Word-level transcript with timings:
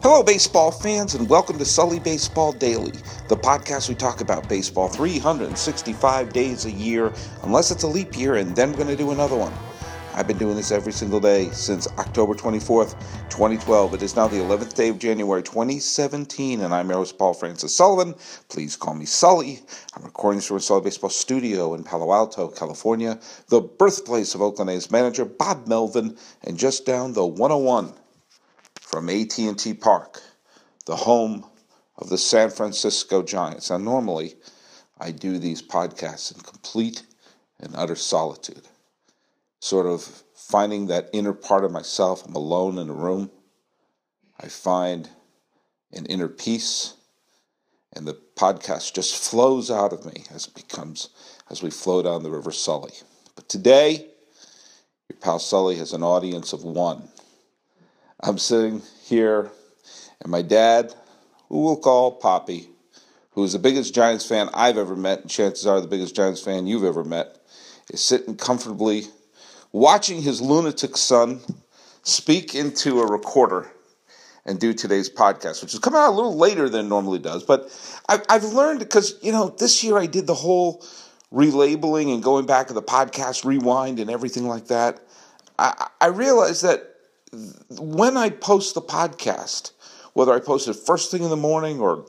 Hello, 0.00 0.22
baseball 0.22 0.70
fans, 0.70 1.16
and 1.16 1.28
welcome 1.28 1.58
to 1.58 1.64
Sully 1.64 1.98
Baseball 1.98 2.52
Daily, 2.52 2.92
the 3.28 3.36
podcast 3.36 3.88
we 3.88 3.96
talk 3.96 4.20
about 4.20 4.48
baseball 4.48 4.86
365 4.86 6.32
days 6.32 6.66
a 6.66 6.70
year, 6.70 7.12
unless 7.42 7.72
it's 7.72 7.82
a 7.82 7.88
leap 7.88 8.16
year, 8.16 8.36
and 8.36 8.54
then 8.54 8.70
we're 8.70 8.76
going 8.76 8.88
to 8.88 8.96
do 8.96 9.10
another 9.10 9.34
one. 9.36 9.52
I've 10.14 10.28
been 10.28 10.38
doing 10.38 10.54
this 10.54 10.70
every 10.70 10.92
single 10.92 11.18
day 11.18 11.50
since 11.50 11.88
October 11.98 12.34
24th, 12.34 12.92
2012. 13.28 13.94
It 13.94 14.02
is 14.02 14.14
now 14.14 14.28
the 14.28 14.36
11th 14.36 14.74
day 14.74 14.88
of 14.88 15.00
January 15.00 15.42
2017, 15.42 16.60
and 16.60 16.72
I'm 16.72 16.88
your 16.88 16.98
host, 16.98 17.18
Paul 17.18 17.34
Francis 17.34 17.74
Sullivan. 17.74 18.14
Please 18.48 18.76
call 18.76 18.94
me 18.94 19.04
Sully. 19.04 19.58
I'm 19.96 20.04
recording 20.04 20.38
this 20.38 20.46
from 20.46 20.58
a 20.58 20.60
Sully 20.60 20.82
Baseball 20.82 21.10
studio 21.10 21.74
in 21.74 21.82
Palo 21.82 22.12
Alto, 22.12 22.46
California, 22.46 23.18
the 23.48 23.62
birthplace 23.62 24.36
of 24.36 24.42
Oakland 24.42 24.70
A's 24.70 24.92
manager 24.92 25.24
Bob 25.24 25.66
Melvin, 25.66 26.16
and 26.44 26.56
just 26.56 26.86
down 26.86 27.14
the 27.14 27.26
101 27.26 27.94
from 28.88 29.10
AT&T 29.10 29.74
Park, 29.74 30.22
the 30.86 30.96
home 30.96 31.44
of 31.96 32.08
the 32.08 32.18
San 32.18 32.50
Francisco 32.50 33.22
Giants. 33.22 33.70
Now, 33.70 33.78
normally, 33.78 34.36
I 34.98 35.10
do 35.10 35.38
these 35.38 35.62
podcasts 35.62 36.34
in 36.34 36.40
complete 36.40 37.02
and 37.60 37.74
utter 37.76 37.96
solitude 37.96 38.66
sort 39.60 39.86
of 39.86 40.02
finding 40.34 40.86
that 40.86 41.10
inner 41.12 41.32
part 41.32 41.64
of 41.64 41.72
myself. 41.72 42.24
I'm 42.26 42.34
alone 42.34 42.78
in 42.78 42.88
a 42.88 42.94
room. 42.94 43.30
I 44.40 44.48
find 44.48 45.08
an 45.92 46.06
inner 46.06 46.28
peace, 46.28 46.94
and 47.94 48.06
the 48.06 48.18
podcast 48.36 48.94
just 48.94 49.30
flows 49.30 49.70
out 49.70 49.92
of 49.92 50.04
me 50.06 50.24
as 50.30 50.46
it 50.46 50.54
becomes 50.54 51.08
as 51.50 51.62
we 51.62 51.70
flow 51.70 52.02
down 52.02 52.22
the 52.22 52.30
River 52.30 52.52
Sully. 52.52 52.92
But 53.34 53.48
today, 53.48 54.06
your 55.08 55.18
pal 55.20 55.38
Sully 55.38 55.76
has 55.76 55.92
an 55.92 56.02
audience 56.02 56.52
of 56.52 56.62
one. 56.62 57.08
I'm 58.20 58.38
sitting 58.38 58.82
here, 59.04 59.50
and 60.20 60.30
my 60.30 60.42
dad, 60.42 60.92
who 61.48 61.62
we'll 61.62 61.76
call 61.76 62.12
Poppy, 62.12 62.68
who 63.30 63.44
is 63.44 63.52
the 63.52 63.60
biggest 63.60 63.94
Giants 63.94 64.26
fan 64.26 64.50
I've 64.52 64.76
ever 64.76 64.96
met, 64.96 65.20
and 65.20 65.30
chances 65.30 65.66
are 65.66 65.80
the 65.80 65.86
biggest 65.86 66.16
Giants 66.16 66.42
fan 66.42 66.66
you've 66.66 66.84
ever 66.84 67.04
met, 67.04 67.38
is 67.90 68.00
sitting 68.00 68.36
comfortably 68.36 69.04
watching 69.70 70.20
his 70.20 70.40
lunatic 70.40 70.96
son 70.96 71.40
speak 72.02 72.56
into 72.56 73.00
a 73.00 73.06
recorder 73.06 73.70
and 74.44 74.58
do 74.58 74.72
today's 74.72 75.08
podcast, 75.08 75.62
which 75.62 75.74
is 75.74 75.78
coming 75.78 76.00
out 76.00 76.10
a 76.10 76.16
little 76.16 76.36
later 76.36 76.68
than 76.68 76.88
normally 76.88 77.20
does. 77.20 77.44
But 77.44 77.70
I, 78.08 78.20
I've 78.28 78.44
learned 78.44 78.80
because, 78.80 79.16
you 79.22 79.30
know, 79.30 79.50
this 79.50 79.84
year 79.84 79.96
I 79.96 80.06
did 80.06 80.26
the 80.26 80.34
whole 80.34 80.84
relabeling 81.32 82.12
and 82.12 82.22
going 82.22 82.46
back 82.46 82.66
to 82.68 82.72
the 82.72 82.82
podcast 82.82 83.44
rewind 83.44 84.00
and 84.00 84.10
everything 84.10 84.48
like 84.48 84.68
that. 84.68 85.00
I, 85.58 85.88
I 86.00 86.06
realized 86.06 86.62
that 86.64 86.97
when 87.78 88.16
I 88.16 88.30
post 88.30 88.74
the 88.74 88.82
podcast, 88.82 89.72
whether 90.14 90.32
I 90.32 90.40
post 90.40 90.68
it 90.68 90.74
first 90.74 91.10
thing 91.10 91.22
in 91.22 91.30
the 91.30 91.36
morning 91.36 91.80
or 91.80 92.06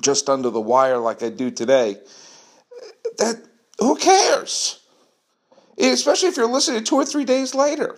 just 0.00 0.28
under 0.28 0.50
the 0.50 0.60
wire 0.60 0.98
like 0.98 1.22
I 1.22 1.30
do 1.30 1.50
today, 1.50 1.96
that 3.18 3.36
who 3.78 3.96
cares? 3.96 4.80
especially 5.78 6.28
if 6.28 6.36
you're 6.36 6.46
listening 6.46 6.84
two 6.84 6.96
or 6.96 7.04
three 7.04 7.24
days 7.24 7.54
later. 7.54 7.96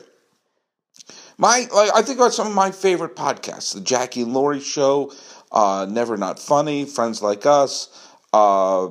My, 1.39 1.67
like, 1.75 1.91
I 1.95 2.03
think 2.03 2.19
about 2.19 2.33
some 2.33 2.47
of 2.47 2.55
my 2.55 2.71
favorite 2.71 3.17
podcasts: 3.17 3.75
the 3.75 3.81
Jackie 3.81 4.23
and 4.23 4.33
Laurie 4.33 4.61
Show, 4.61 5.13
uh, 5.51 5.87
Never 5.91 6.17
Not 6.17 6.39
Funny, 6.39 6.85
Friends 6.85 7.23
Like 7.23 7.47
Us. 7.47 7.89
Uh, 8.33 8.91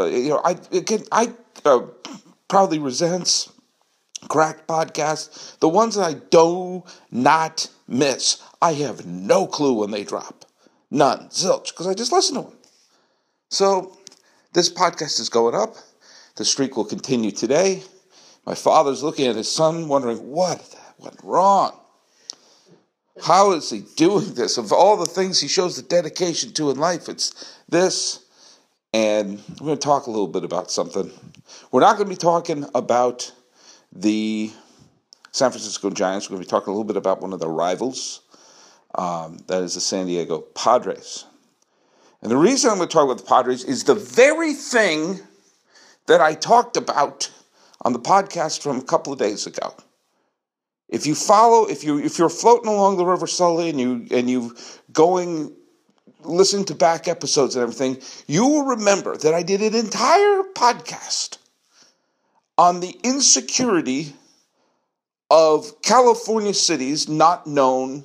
you 0.00 0.30
know, 0.30 0.40
I 0.44 0.56
again, 0.72 1.04
I 1.12 1.32
uh, 1.64 1.82
proudly 2.48 2.78
resents 2.78 3.51
cracked 4.28 4.66
podcasts, 4.66 5.58
the 5.58 5.68
ones 5.68 5.94
that 5.96 6.04
I 6.04 6.14
do 6.14 6.84
not 7.10 7.68
miss. 7.88 8.42
I 8.60 8.72
have 8.74 9.06
no 9.06 9.46
clue 9.46 9.74
when 9.74 9.90
they 9.90 10.04
drop, 10.04 10.44
none, 10.90 11.28
zilch, 11.28 11.70
because 11.70 11.86
I 11.86 11.94
just 11.94 12.12
listen 12.12 12.36
to 12.36 12.42
them. 12.42 12.58
So 13.50 13.96
this 14.52 14.72
podcast 14.72 15.20
is 15.20 15.28
going 15.28 15.54
up. 15.54 15.76
The 16.36 16.44
streak 16.44 16.76
will 16.76 16.84
continue 16.84 17.30
today. 17.30 17.82
My 18.46 18.54
father's 18.54 19.02
looking 19.02 19.26
at 19.26 19.36
his 19.36 19.50
son, 19.50 19.88
wondering 19.88 20.30
what 20.30 20.74
went 20.98 21.18
wrong. 21.22 21.78
How 23.22 23.52
is 23.52 23.68
he 23.70 23.84
doing 23.96 24.34
this? 24.34 24.56
Of 24.56 24.72
all 24.72 24.96
the 24.96 25.06
things 25.06 25.40
he 25.40 25.48
shows 25.48 25.76
the 25.76 25.82
dedication 25.82 26.52
to 26.54 26.70
in 26.70 26.78
life, 26.78 27.08
it's 27.08 27.58
this. 27.68 28.24
And 28.94 29.42
we're 29.60 29.66
going 29.66 29.78
to 29.78 29.84
talk 29.84 30.06
a 30.06 30.10
little 30.10 30.28
bit 30.28 30.44
about 30.44 30.70
something. 30.70 31.10
We're 31.70 31.80
not 31.80 31.96
going 31.96 32.08
to 32.08 32.14
be 32.14 32.18
talking 32.18 32.66
about 32.74 33.32
the 33.92 34.50
San 35.30 35.50
Francisco 35.50 35.90
Giants. 35.90 36.28
We're 36.28 36.36
going 36.36 36.44
to 36.44 36.48
be 36.48 36.50
talking 36.50 36.68
a 36.68 36.72
little 36.72 36.84
bit 36.84 36.96
about 36.96 37.20
one 37.20 37.32
of 37.32 37.40
their 37.40 37.48
rivals, 37.48 38.20
um, 38.94 39.38
that 39.46 39.62
is 39.62 39.74
the 39.74 39.80
San 39.80 40.06
Diego 40.06 40.40
Padres. 40.40 41.24
And 42.20 42.30
the 42.30 42.36
reason 42.36 42.70
I'm 42.70 42.76
going 42.76 42.88
to 42.88 42.92
talk 42.92 43.04
about 43.04 43.18
the 43.18 43.24
Padres 43.24 43.64
is 43.64 43.84
the 43.84 43.94
very 43.94 44.54
thing 44.54 45.20
that 46.06 46.20
I 46.20 46.34
talked 46.34 46.76
about 46.76 47.30
on 47.82 47.92
the 47.92 47.98
podcast 47.98 48.62
from 48.62 48.78
a 48.78 48.82
couple 48.82 49.12
of 49.12 49.18
days 49.18 49.46
ago. 49.46 49.74
If 50.88 51.06
you 51.06 51.14
follow, 51.14 51.66
if 51.66 51.82
you 51.82 51.98
if 51.98 52.18
you're 52.18 52.28
floating 52.28 52.68
along 52.68 52.98
the 52.98 53.06
River 53.06 53.26
Sully 53.26 53.70
and 53.70 53.80
you 53.80 54.06
and 54.10 54.28
you 54.28 54.54
going 54.92 55.52
listening 56.22 56.66
to 56.66 56.74
back 56.74 57.08
episodes 57.08 57.56
and 57.56 57.62
everything, 57.62 57.98
you 58.26 58.46
will 58.46 58.66
remember 58.66 59.16
that 59.16 59.32
I 59.32 59.42
did 59.42 59.62
an 59.62 59.74
entire 59.74 60.42
podcast 60.54 61.38
on 62.58 62.80
the 62.80 62.96
insecurity 63.02 64.12
of 65.30 65.80
California 65.82 66.54
cities 66.54 67.08
not 67.08 67.46
known 67.46 68.04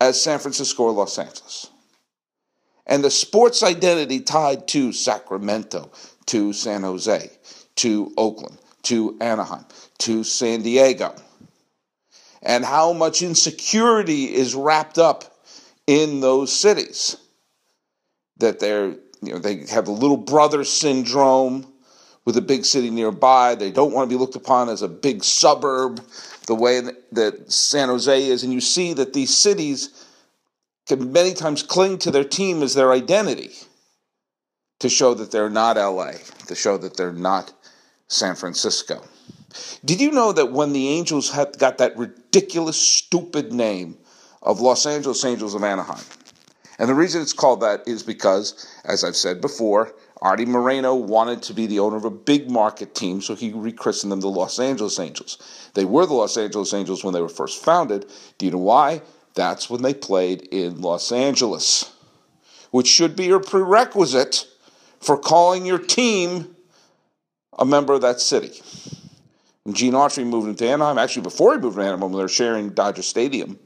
as 0.00 0.22
San 0.22 0.38
Francisco 0.38 0.84
or 0.84 0.92
Los 0.92 1.18
Angeles. 1.18 1.68
And 2.86 3.04
the 3.04 3.10
sports 3.10 3.62
identity 3.62 4.20
tied 4.20 4.66
to 4.68 4.92
Sacramento, 4.92 5.90
to 6.26 6.52
San 6.52 6.82
Jose, 6.82 7.30
to 7.76 8.12
Oakland, 8.16 8.58
to 8.84 9.16
Anaheim, 9.20 9.64
to 9.98 10.24
San 10.24 10.62
Diego, 10.62 11.14
and 12.42 12.64
how 12.64 12.92
much 12.92 13.22
insecurity 13.22 14.24
is 14.34 14.54
wrapped 14.54 14.98
up 14.98 15.38
in 15.86 16.20
those 16.20 16.52
cities. 16.52 17.16
That 18.38 18.58
they're, 18.58 18.88
you 19.22 19.32
know, 19.34 19.38
they 19.38 19.66
have 19.66 19.84
the 19.84 19.92
little 19.92 20.16
brother 20.16 20.64
syndrome 20.64 21.71
with 22.24 22.36
a 22.36 22.42
big 22.42 22.64
city 22.64 22.90
nearby. 22.90 23.54
They 23.54 23.70
don't 23.70 23.92
want 23.92 24.08
to 24.08 24.14
be 24.14 24.18
looked 24.18 24.36
upon 24.36 24.68
as 24.68 24.82
a 24.82 24.88
big 24.88 25.24
suburb 25.24 26.00
the 26.46 26.54
way 26.54 26.80
that 27.12 27.52
San 27.52 27.88
Jose 27.88 28.22
is. 28.28 28.42
And 28.44 28.52
you 28.52 28.60
see 28.60 28.92
that 28.94 29.12
these 29.12 29.36
cities 29.36 30.06
can 30.86 31.12
many 31.12 31.34
times 31.34 31.62
cling 31.62 31.98
to 31.98 32.10
their 32.10 32.24
team 32.24 32.62
as 32.62 32.74
their 32.74 32.92
identity 32.92 33.50
to 34.80 34.88
show 34.88 35.14
that 35.14 35.30
they're 35.30 35.50
not 35.50 35.76
LA, 35.76 36.12
to 36.48 36.54
show 36.54 36.76
that 36.76 36.96
they're 36.96 37.12
not 37.12 37.52
San 38.08 38.34
Francisco. 38.34 39.02
Did 39.84 40.00
you 40.00 40.10
know 40.10 40.32
that 40.32 40.52
when 40.52 40.72
the 40.72 40.88
Angels 40.88 41.30
had 41.30 41.58
got 41.58 41.78
that 41.78 41.96
ridiculous, 41.96 42.80
stupid 42.80 43.52
name 43.52 43.96
of 44.42 44.60
Los 44.60 44.86
Angeles 44.86 45.24
Angels 45.24 45.54
of 45.54 45.62
Anaheim? 45.62 46.04
And 46.78 46.88
the 46.88 46.94
reason 46.94 47.22
it's 47.22 47.32
called 47.32 47.60
that 47.60 47.86
is 47.86 48.02
because, 48.02 48.66
as 48.84 49.04
I've 49.04 49.16
said 49.16 49.40
before, 49.40 49.94
Arte 50.22 50.46
Moreno 50.46 50.94
wanted 50.94 51.42
to 51.42 51.52
be 51.52 51.66
the 51.66 51.80
owner 51.80 51.96
of 51.96 52.04
a 52.04 52.10
big 52.10 52.48
market 52.48 52.94
team, 52.94 53.20
so 53.20 53.34
he 53.34 53.52
rechristened 53.52 54.12
them 54.12 54.20
the 54.20 54.28
Los 54.28 54.60
Angeles 54.60 55.00
Angels. 55.00 55.70
They 55.74 55.84
were 55.84 56.06
the 56.06 56.14
Los 56.14 56.36
Angeles 56.36 56.72
Angels 56.72 57.02
when 57.02 57.12
they 57.12 57.20
were 57.20 57.28
first 57.28 57.62
founded. 57.62 58.06
Do 58.38 58.46
you 58.46 58.52
know 58.52 58.58
why? 58.58 59.02
That's 59.34 59.68
when 59.68 59.82
they 59.82 59.94
played 59.94 60.42
in 60.52 60.80
Los 60.80 61.10
Angeles, 61.10 61.92
which 62.70 62.86
should 62.86 63.16
be 63.16 63.24
your 63.24 63.40
prerequisite 63.40 64.46
for 65.00 65.18
calling 65.18 65.66
your 65.66 65.80
team 65.80 66.54
a 67.58 67.64
member 67.64 67.92
of 67.92 68.02
that 68.02 68.20
city. 68.20 68.62
When 69.64 69.74
Gene 69.74 69.94
Autry 69.94 70.24
moved 70.24 70.48
into 70.48 70.68
Anaheim, 70.68 70.98
actually 70.98 71.22
before 71.22 71.54
he 71.54 71.60
moved 71.60 71.78
to 71.78 71.82
Anaheim, 71.82 72.00
when 72.00 72.12
they 72.12 72.18
were 72.18 72.28
sharing 72.28 72.70
Dodger 72.70 73.02
Stadium, 73.02 73.58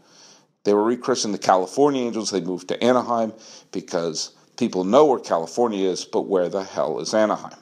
they 0.64 0.72
were 0.72 0.84
rechristened 0.84 1.34
the 1.34 1.38
California 1.38 2.02
Angels. 2.02 2.30
They 2.30 2.40
moved 2.40 2.68
to 2.68 2.82
Anaheim 2.82 3.34
because 3.72 4.35
people 4.56 4.84
know 4.84 5.04
where 5.04 5.18
California 5.18 5.88
is, 5.88 6.04
but 6.04 6.22
where 6.22 6.48
the 6.48 6.64
hell 6.64 7.00
is 7.00 7.14
Anaheim? 7.14 7.58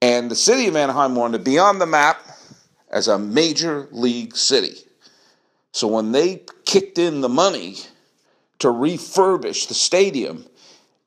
And 0.00 0.30
the 0.30 0.36
city 0.36 0.68
of 0.68 0.76
Anaheim 0.76 1.16
wanted 1.16 1.38
to 1.38 1.44
be 1.44 1.58
on 1.58 1.78
the 1.78 1.86
map 1.86 2.22
as 2.90 3.08
a 3.08 3.18
major 3.18 3.88
league 3.90 4.36
city. 4.36 4.76
So 5.72 5.88
when 5.88 6.12
they 6.12 6.44
kicked 6.64 6.98
in 6.98 7.20
the 7.20 7.28
money 7.28 7.76
to 8.60 8.68
refurbish 8.68 9.68
the 9.68 9.74
stadium, 9.74 10.46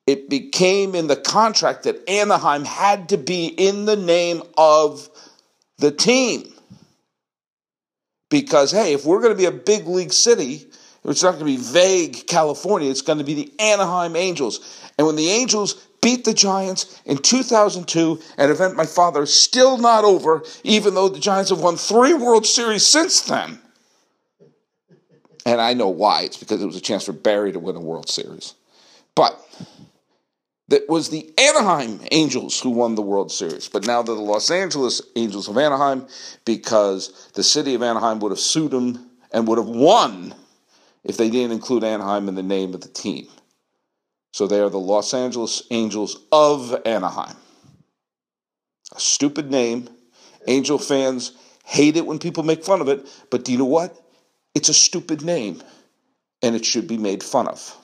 it 0.08 0.30
became 0.30 0.96
in 0.96 1.08
the 1.08 1.16
contract 1.16 1.84
that 1.84 2.08
Anaheim 2.10 2.66
had 2.66 3.10
to 3.10 3.18
be 3.18 3.48
in 3.48 3.86
the 3.86 3.96
name 3.96 4.44
of 4.58 5.10
the 5.78 5.92
team. 5.92 6.54
Because, 8.30 8.72
hey, 8.72 8.94
if 8.94 9.06
we're 9.06 9.22
going 9.22 9.34
to 9.34 9.38
be 9.38 9.46
a 9.46 9.52
big 9.52 9.88
league 9.88 10.14
city, 10.14 10.71
it's 11.04 11.24
not 11.24 11.40
going 11.40 11.40
to 11.40 11.46
be 11.46 11.58
vague 11.58 12.28
California, 12.28 12.90
it's 12.90 13.02
going 13.02 13.18
to 13.18 13.24
be 13.24 13.34
the 13.34 13.52
Anaheim 13.60 14.16
Angels. 14.16 14.92
And 14.98 15.08
when 15.08 15.16
the 15.16 15.30
Angels 15.30 15.88
beat 16.02 16.26
the 16.26 16.34
Giants 16.34 17.02
in 17.06 17.18
2002, 17.18 18.20
an 18.38 18.50
event 18.52 18.76
my 18.76 18.86
father 18.86 19.24
is 19.24 19.34
still 19.34 19.78
not 19.78 20.04
over, 20.04 20.44
even 20.64 20.94
though 20.94 21.10
the 21.10 21.20
Giants 21.20 21.50
have 21.50 21.62
won 21.62 21.76
three 21.76 22.14
World 22.14 22.46
Series 22.46 22.86
since 22.86 23.22
then. 23.22 23.60
And 25.46 25.60
I 25.60 25.74
know 25.74 25.90
why. 25.90 26.22
It's 26.22 26.38
because 26.38 26.62
it 26.62 26.68
was 26.68 26.76
a 26.76 26.82
chance 26.82 27.06
for 27.06 27.14
Barry 27.14 27.52
to 27.52 27.60
win 27.60 27.76
a 27.76 27.82
World 27.82 28.10
Series. 28.10 28.54
But 29.16 29.40
that 30.68 30.88
was 30.88 31.10
the 31.10 31.34
Anaheim 31.38 32.00
Angels 32.12 32.60
who 32.60 32.70
won 32.70 32.96
the 32.96 33.02
World 33.02 33.32
Series. 33.32 33.68
But 33.68 33.88
now 33.88 34.04
they're 34.04 34.16
the 34.16 34.22
Los 34.22 34.52
Angeles 34.52 35.02
Angels 35.16 35.48
of 35.48 35.58
Anaheim 35.58 36.08
because 36.46 37.30
the 37.34 37.44
city 37.44 37.74
of 37.74 37.82
Anaheim 37.82 38.20
would 38.20 38.32
have 38.32 38.40
sued 38.40 38.72
them 38.72 39.10
and 39.34 39.48
would 39.48 39.58
have 39.58 39.68
won 39.68 40.36
if 41.04 41.18
they 41.18 41.30
didn't 41.30 41.52
include 41.52 41.84
Anaheim 41.84 42.28
in 42.28 42.36
the 42.36 42.44
name 42.44 42.74
of 42.74 42.82
the 42.82 42.88
team. 42.88 43.28
So 44.34 44.48
they 44.48 44.60
are 44.60 44.70
the 44.70 44.80
Los 44.80 45.14
Angeles 45.14 45.64
Angels 45.72 46.18
of 46.32 46.76
Anaheim. 46.86 47.36
A 48.96 49.00
stupid 49.00 49.52
name. 49.52 49.90
Angel 50.48 50.78
fans 50.78 51.34
hate 51.66 51.98
it 51.98 52.06
when 52.06 52.20
people 52.20 52.44
make 52.44 52.64
fun 52.64 52.82
of 52.82 52.90
it, 52.90 53.08
but 53.30 53.46
do 53.46 53.52
you 53.52 53.58
know 53.58 53.66
what? 53.66 53.96
It's 54.56 54.70
a 54.70 54.74
stupid 54.74 55.22
name 55.22 55.62
and 56.42 56.56
it 56.56 56.66
should 56.66 56.88
be 56.88 56.98
made 56.98 57.24
fun 57.24 57.48
of. 57.48 57.78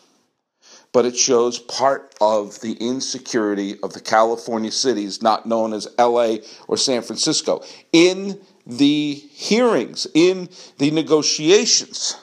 But 0.94 1.06
it 1.06 1.16
shows 1.16 1.60
part 1.60 2.16
of 2.20 2.60
the 2.62 2.74
insecurity 2.74 3.80
of 3.84 3.94
the 3.94 4.00
California 4.00 4.72
cities, 4.72 5.22
not 5.22 5.46
known 5.46 5.74
as 5.74 5.88
LA 6.00 6.38
or 6.68 6.78
San 6.78 7.02
Francisco. 7.04 7.64
In 7.94 8.42
the 8.66 9.14
hearings, 9.14 10.08
in 10.14 10.50
the 10.80 10.92
negotiations 10.92 12.16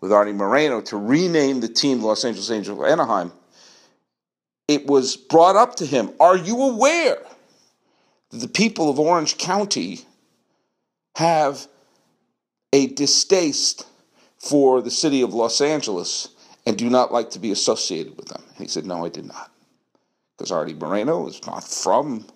with 0.00 0.12
Arte 0.12 0.32
Moreno 0.32 0.80
to 0.82 0.96
rename 0.96 1.60
the 1.60 1.68
team 1.68 2.02
Los 2.02 2.24
Angeles 2.24 2.50
Angels 2.50 2.82
Anaheim, 2.82 3.32
it 4.66 4.86
was 4.86 5.16
brought 5.16 5.56
up 5.56 5.76
to 5.76 5.86
him 5.86 6.10
Are 6.18 6.36
you 6.36 6.62
aware 6.62 7.18
that 8.30 8.38
the 8.38 8.48
people 8.48 8.88
of 8.88 8.98
Orange 8.98 9.36
County 9.38 10.00
have 11.16 11.66
a 12.72 12.86
distaste 12.86 13.86
for 14.38 14.80
the 14.80 14.90
city 14.90 15.22
of 15.22 15.34
Los 15.34 15.60
Angeles 15.60 16.28
and 16.64 16.78
do 16.78 16.88
not 16.88 17.12
like 17.12 17.30
to 17.30 17.38
be 17.38 17.50
associated 17.50 18.16
with 18.16 18.28
them? 18.28 18.42
And 18.48 18.58
he 18.58 18.68
said, 18.68 18.86
No, 18.86 19.04
I 19.04 19.08
did 19.08 19.26
not. 19.26 19.50
Because 20.36 20.52
Arte 20.52 20.72
Moreno 20.74 21.26
is 21.26 21.44
not 21.46 21.64
from 21.64 22.26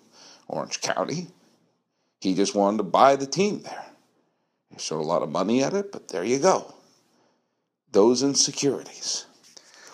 Orange 0.47 0.81
County. 0.81 1.27
He 2.21 2.35
just 2.35 2.53
wanted 2.53 2.77
to 2.77 2.83
buy 2.83 3.15
the 3.15 3.25
team 3.25 3.61
there. 3.61 3.85
He 4.69 4.77
showed 4.77 4.99
a 4.99 5.03
lot 5.03 5.23
of 5.23 5.29
money 5.29 5.63
at 5.63 5.73
it, 5.73 5.91
but 5.91 6.09
there 6.09 6.23
you 6.23 6.37
go. 6.37 6.74
Those 7.95 8.23
insecurities. 8.23 9.25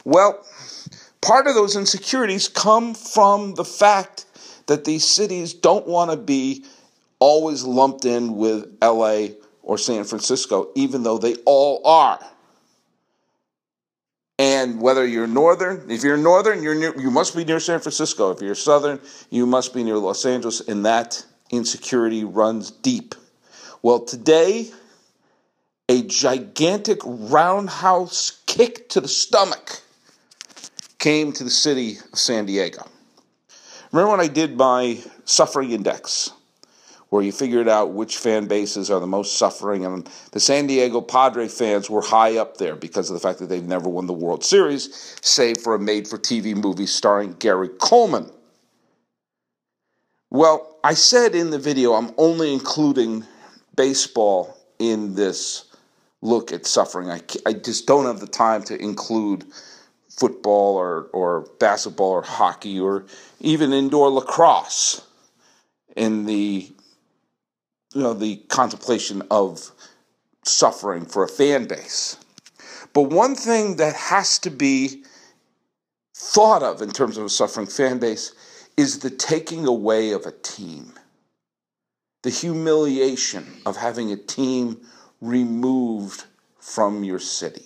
Well, 0.05 0.43
part 1.21 1.45
of 1.45 1.53
those 1.53 1.75
insecurities 1.75 2.47
come 2.47 2.95
from 2.95 3.53
the 3.53 3.63
fact 3.63 4.25
that 4.65 4.85
these 4.85 5.07
cities 5.07 5.53
don't 5.53 5.85
want 5.85 6.09
to 6.09 6.17
be 6.17 6.65
always 7.19 7.63
lumped 7.63 8.05
in 8.05 8.37
with 8.37 8.75
LA 8.81 9.35
or 9.61 9.77
San 9.77 10.03
Francisco, 10.03 10.71
even 10.73 11.03
though 11.03 11.19
they 11.19 11.35
all 11.45 11.85
are. 11.85 12.19
And 14.39 14.81
whether 14.81 15.05
you're 15.05 15.27
northern, 15.27 15.91
if 15.91 16.03
you're 16.03 16.17
northern, 16.17 16.63
you're 16.63 16.73
near, 16.73 16.99
you 16.99 17.11
must 17.11 17.35
be 17.35 17.45
near 17.45 17.59
San 17.59 17.79
Francisco. 17.81 18.31
If 18.31 18.41
you're 18.41 18.55
southern, 18.55 18.99
you 19.29 19.45
must 19.45 19.75
be 19.75 19.83
near 19.83 19.97
Los 19.99 20.25
Angeles, 20.25 20.59
and 20.61 20.83
that 20.87 21.23
insecurity 21.51 22.23
runs 22.23 22.71
deep. 22.71 23.13
Well, 23.83 23.99
today, 23.99 24.71
a 25.91 26.03
gigantic 26.03 27.01
roundhouse 27.03 28.41
kick 28.45 28.87
to 28.87 29.01
the 29.01 29.09
stomach 29.09 29.81
came 30.99 31.33
to 31.33 31.43
the 31.43 31.49
city 31.49 31.97
of 32.13 32.17
San 32.17 32.45
Diego. 32.45 32.87
Remember 33.91 34.11
when 34.11 34.21
I 34.21 34.29
did 34.29 34.55
my 34.55 34.99
suffering 35.25 35.71
index? 35.71 36.31
where 37.09 37.21
you 37.21 37.33
figured 37.33 37.67
out 37.67 37.91
which 37.91 38.19
fan 38.19 38.47
bases 38.47 38.89
are 38.89 39.01
the 39.01 39.05
most 39.05 39.37
suffering. 39.37 39.85
And 39.85 40.09
the 40.31 40.39
San 40.39 40.65
Diego 40.65 41.01
Padre 41.01 41.49
fans 41.49 41.89
were 41.89 42.01
high 42.01 42.37
up 42.37 42.55
there 42.55 42.77
because 42.77 43.09
of 43.09 43.15
the 43.15 43.19
fact 43.19 43.39
that 43.39 43.47
they've 43.47 43.61
never 43.61 43.89
won 43.89 44.07
the 44.07 44.13
World 44.13 44.45
Series, 44.45 45.17
save 45.21 45.57
for 45.57 45.75
a 45.75 45.79
made 45.79 46.07
for 46.07 46.17
TV 46.17 46.55
movie 46.55 46.85
starring 46.85 47.33
Gary 47.33 47.67
Coleman. 47.67 48.31
Well, 50.29 50.77
I 50.85 50.93
said 50.93 51.35
in 51.35 51.49
the 51.49 51.59
video 51.59 51.95
I'm 51.95 52.13
only 52.17 52.53
including 52.53 53.25
baseball 53.75 54.57
in 54.79 55.13
this 55.13 55.65
look 56.21 56.51
at 56.51 56.65
suffering. 56.65 57.09
I, 57.09 57.21
I 57.45 57.53
just 57.53 57.87
don't 57.87 58.05
have 58.05 58.19
the 58.19 58.27
time 58.27 58.63
to 58.63 58.81
include 58.81 59.45
football 60.09 60.75
or, 60.75 61.07
or 61.13 61.47
basketball 61.59 62.11
or 62.11 62.21
hockey 62.21 62.79
or 62.79 63.05
even 63.39 63.73
indoor 63.73 64.09
lacrosse 64.09 65.01
in 65.95 66.25
the 66.25 66.71
you 67.93 68.01
know, 68.01 68.13
the 68.13 68.37
contemplation 68.47 69.21
of 69.29 69.71
suffering 70.43 71.05
for 71.05 71.23
a 71.23 71.27
fan 71.27 71.65
base. 71.65 72.17
But 72.93 73.03
one 73.03 73.35
thing 73.35 73.77
that 73.77 73.95
has 73.95 74.39
to 74.39 74.49
be 74.49 75.03
thought 76.15 76.63
of 76.63 76.81
in 76.81 76.91
terms 76.91 77.17
of 77.17 77.25
a 77.25 77.29
suffering 77.29 77.67
fan 77.67 77.99
base 77.99 78.33
is 78.77 78.99
the 78.99 79.09
taking 79.09 79.65
away 79.65 80.11
of 80.11 80.25
a 80.25 80.31
team. 80.31 80.93
The 82.23 82.29
humiliation 82.29 83.61
of 83.65 83.77
having 83.77 84.11
a 84.11 84.17
team 84.17 84.79
removed 85.21 86.25
from 86.59 87.03
your 87.03 87.19
city. 87.19 87.65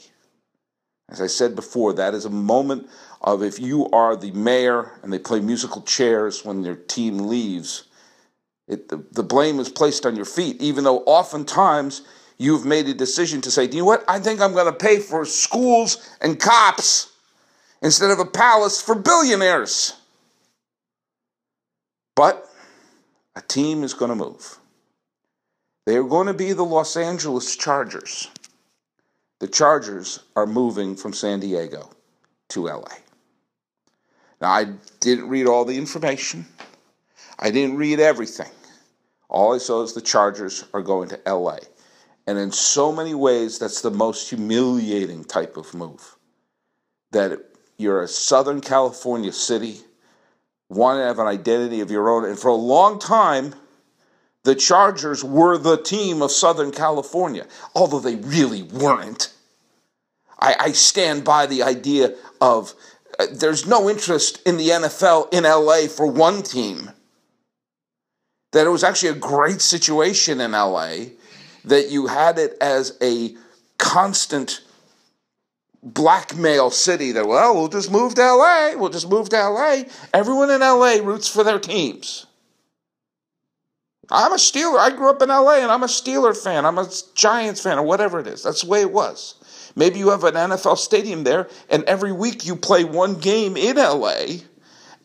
As 1.09 1.21
I 1.21 1.27
said 1.27 1.55
before, 1.55 1.93
that 1.93 2.13
is 2.13 2.25
a 2.25 2.29
moment 2.29 2.89
of 3.21 3.43
if 3.43 3.59
you 3.59 3.87
are 3.89 4.15
the 4.15 4.31
mayor 4.31 4.91
and 5.01 5.11
they 5.11 5.19
play 5.19 5.39
musical 5.39 5.81
chairs 5.81 6.43
when 6.43 6.61
their 6.61 6.75
team 6.75 7.17
leaves, 7.19 7.85
it, 8.67 8.89
the, 8.89 9.03
the 9.11 9.23
blame 9.23 9.59
is 9.59 9.69
placed 9.69 10.05
on 10.05 10.15
your 10.15 10.25
feet, 10.25 10.61
even 10.61 10.83
though 10.83 10.99
oftentimes 10.99 12.01
you've 12.37 12.65
made 12.65 12.87
a 12.87 12.93
decision 12.93 13.41
to 13.41 13.51
say, 13.51 13.67
Do 13.67 13.77
you 13.77 13.83
know 13.83 13.87
what? 13.87 14.03
I 14.07 14.19
think 14.19 14.41
I'm 14.41 14.53
going 14.53 14.65
to 14.65 14.73
pay 14.73 14.99
for 14.99 15.25
schools 15.25 16.09
and 16.21 16.39
cops 16.39 17.11
instead 17.81 18.09
of 18.09 18.19
a 18.19 18.25
palace 18.25 18.81
for 18.81 18.95
billionaires. 18.95 19.93
But 22.15 22.49
a 23.35 23.41
team 23.41 23.83
is 23.83 23.93
going 23.93 24.09
to 24.09 24.15
move. 24.15 24.57
They 25.85 25.97
are 25.97 26.03
going 26.03 26.27
to 26.27 26.33
be 26.33 26.53
the 26.53 26.65
Los 26.65 26.97
Angeles 26.97 27.55
Chargers. 27.55 28.29
The 29.39 29.47
Chargers 29.47 30.19
are 30.35 30.47
moving 30.47 30.95
from 30.95 31.13
San 31.13 31.39
Diego 31.39 31.89
to 32.49 32.65
LA. 32.65 32.89
Now, 34.41 34.49
I 34.49 34.65
didn't 34.99 35.29
read 35.29 35.45
all 35.45 35.63
the 35.63 35.77
information. 35.77 36.47
I 37.37 37.51
didn't 37.51 37.77
read 37.77 37.99
everything. 37.99 38.49
All 39.29 39.53
I 39.53 39.59
saw 39.59 39.83
is 39.83 39.93
the 39.93 40.01
Chargers 40.01 40.65
are 40.73 40.81
going 40.81 41.09
to 41.09 41.19
LA. 41.27 41.57
And 42.27 42.39
in 42.39 42.51
so 42.51 42.91
many 42.91 43.13
ways, 43.13 43.59
that's 43.59 43.81
the 43.81 43.91
most 43.91 44.29
humiliating 44.29 45.23
type 45.23 45.57
of 45.57 45.73
move. 45.73 46.15
That 47.11 47.39
you're 47.77 48.01
a 48.01 48.07
Southern 48.07 48.62
California 48.62 49.31
city, 49.31 49.81
want 50.69 50.98
to 50.98 51.03
have 51.03 51.19
an 51.19 51.27
identity 51.27 51.81
of 51.81 51.91
your 51.91 52.10
own. 52.10 52.25
And 52.25 52.39
for 52.39 52.48
a 52.48 52.55
long 52.55 52.98
time, 52.98 53.53
the 54.45 54.55
Chargers 54.55 55.23
were 55.23 55.57
the 55.57 55.75
team 55.75 56.21
of 56.21 56.31
Southern 56.31 56.71
California, 56.71 57.47
although 57.73 57.99
they 57.99 58.15
really 58.15 58.61
weren't. 58.61 59.33
I, 60.39 60.55
I 60.59 60.71
stand 60.71 61.23
by 61.23 61.47
the 61.47 61.63
idea 61.63 62.15
of 62.39 62.75
uh, 63.17 63.25
there's 63.31 63.65
no 63.65 63.89
interest 63.89 64.41
in 64.45 64.57
the 64.57 64.69
NFL 64.69 65.33
in 65.33 65.45
LA 65.45 65.87
for 65.87 66.05
one 66.05 66.43
team 66.43 66.91
that 68.51 68.67
it 68.67 68.69
was 68.69 68.83
actually 68.83 69.09
a 69.09 69.15
great 69.15 69.61
situation 69.61 70.39
in 70.39 70.51
LA, 70.51 70.91
that 71.65 71.89
you 71.89 72.05
had 72.05 72.37
it 72.37 72.55
as 72.61 72.97
a 73.01 73.35
constant 73.79 74.61
blackmail 75.81 76.69
city 76.69 77.11
that, 77.13 77.27
well, 77.27 77.55
we'll 77.55 77.67
just 77.67 77.91
move 77.91 78.13
to 78.13 78.21
LA, 78.21 78.73
we'll 78.75 78.89
just 78.89 79.09
move 79.09 79.27
to 79.29 79.49
LA. 79.49 79.83
Everyone 80.13 80.51
in 80.51 80.61
LA 80.61 80.97
roots 81.03 81.27
for 81.27 81.43
their 81.43 81.59
teams. 81.59 82.27
I'm 84.12 84.33
a 84.33 84.35
Steeler. 84.35 84.77
I 84.77 84.95
grew 84.95 85.09
up 85.09 85.21
in 85.21 85.29
LA 85.29 85.55
and 85.55 85.71
I'm 85.71 85.83
a 85.83 85.88
Steeler 85.88 86.35
fan. 86.35 86.65
I'm 86.65 86.77
a 86.77 86.89
Giants 87.15 87.62
fan 87.62 87.77
or 87.77 87.83
whatever 87.83 88.19
it 88.19 88.27
is. 88.27 88.43
That's 88.43 88.62
the 88.62 88.67
way 88.67 88.81
it 88.81 88.91
was. 88.91 89.35
Maybe 89.75 90.00
you 90.00 90.09
have 90.09 90.24
an 90.24 90.35
NFL 90.35 90.77
stadium 90.77 91.24
there 91.24 91.50
and 91.69 91.83
every 91.85 92.12
week 92.12 92.45
you 92.45 92.55
play 92.55 92.83
one 92.83 93.15
game 93.15 93.57
in 93.57 93.77
LA 93.77 94.38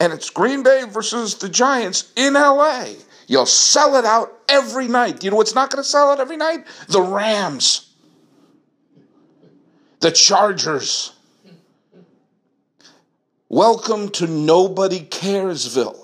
and 0.00 0.12
it's 0.12 0.30
Green 0.30 0.62
Bay 0.62 0.84
versus 0.88 1.36
the 1.36 1.48
Giants 1.48 2.12
in 2.16 2.34
LA. 2.34 2.86
You'll 3.26 3.46
sell 3.46 3.96
it 3.96 4.04
out 4.04 4.32
every 4.48 4.88
night. 4.88 5.22
You 5.22 5.30
know 5.30 5.36
what's 5.36 5.54
not 5.54 5.70
going 5.70 5.82
to 5.82 5.88
sell 5.88 6.10
out 6.10 6.20
every 6.20 6.36
night? 6.36 6.66
The 6.88 7.02
Rams, 7.02 7.94
the 10.00 10.10
Chargers. 10.10 11.12
Welcome 13.48 14.08
to 14.10 14.26
Nobody 14.26 15.00
Caresville. 15.00 15.99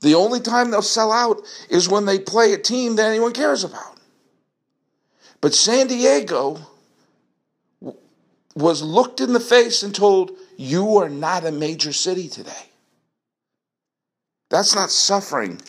The 0.00 0.14
only 0.14 0.40
time 0.40 0.70
they'll 0.70 0.82
sell 0.82 1.12
out 1.12 1.42
is 1.70 1.88
when 1.88 2.04
they 2.04 2.18
play 2.18 2.52
a 2.52 2.58
team 2.58 2.96
that 2.96 3.08
anyone 3.08 3.32
cares 3.32 3.64
about. 3.64 3.98
But 5.40 5.54
San 5.54 5.86
Diego 5.88 6.60
was 8.54 8.82
looked 8.82 9.20
in 9.20 9.32
the 9.32 9.40
face 9.40 9.82
and 9.82 9.94
told, 9.94 10.32
You 10.56 10.98
are 10.98 11.08
not 11.08 11.44
a 11.44 11.52
major 11.52 11.92
city 11.92 12.28
today. 12.28 12.52
That's 14.50 14.74
not 14.74 14.90
suffering. 14.90 15.60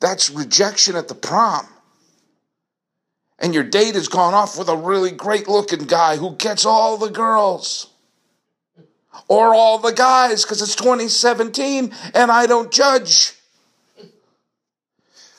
That's 0.00 0.30
rejection 0.30 0.96
at 0.96 1.08
the 1.08 1.14
prom. 1.14 1.66
and 3.38 3.54
your 3.54 3.64
date 3.64 3.94
has 3.94 4.08
gone 4.08 4.34
off 4.34 4.58
with 4.58 4.68
a 4.68 4.76
really 4.76 5.10
great 5.10 5.48
looking 5.48 5.84
guy 5.84 6.16
who 6.16 6.34
gets 6.36 6.64
all 6.66 6.96
the 6.96 7.10
girls 7.10 7.88
or 9.28 9.54
all 9.54 9.78
the 9.78 9.92
guys 9.92 10.42
because 10.42 10.60
it's 10.62 10.74
2017 10.76 11.92
and 12.14 12.30
I 12.30 12.46
don't 12.46 12.72
judge. 12.72 13.34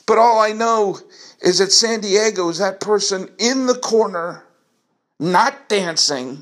But 0.09 0.17
all 0.17 0.39
I 0.39 0.53
know 0.53 0.97
is 1.39 1.59
that 1.59 1.71
San 1.71 2.01
Diego 2.01 2.49
is 2.49 2.57
that 2.57 2.79
person 2.81 3.29
in 3.37 3.67
the 3.67 3.75
corner, 3.75 4.43
not 5.19 5.69
dancing, 5.69 6.41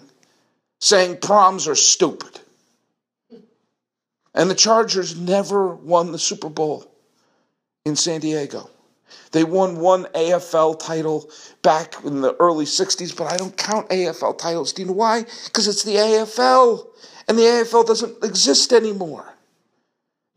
saying 0.79 1.17
proms 1.17 1.67
are 1.67 1.75
stupid. 1.75 2.39
And 4.33 4.49
the 4.49 4.55
Chargers 4.55 5.19
never 5.19 5.75
won 5.75 6.13
the 6.13 6.17
Super 6.17 6.47
Bowl 6.47 6.89
in 7.83 7.97
San 7.97 8.21
Diego. 8.21 8.69
They 9.33 9.43
won 9.43 9.81
one 9.81 10.05
AFL 10.15 10.79
title 10.79 11.29
back 11.61 11.95
in 12.05 12.21
the 12.21 12.37
early 12.37 12.63
60s, 12.63 13.17
but 13.17 13.29
I 13.29 13.35
don't 13.35 13.57
count 13.57 13.89
AFL 13.89 14.37
titles. 14.37 14.71
Do 14.71 14.83
you 14.83 14.87
know 14.87 14.93
why? 14.93 15.25
Because 15.43 15.67
it's 15.67 15.83
the 15.83 15.95
AFL, 15.95 16.87
and 17.27 17.37
the 17.37 17.43
AFL 17.43 17.85
doesn't 17.85 18.23
exist 18.23 18.71
anymore. 18.71 19.33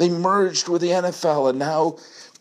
They 0.00 0.08
merged 0.08 0.68
with 0.68 0.80
the 0.80 0.88
NFL, 0.88 1.50
and 1.50 1.58
now, 1.60 1.98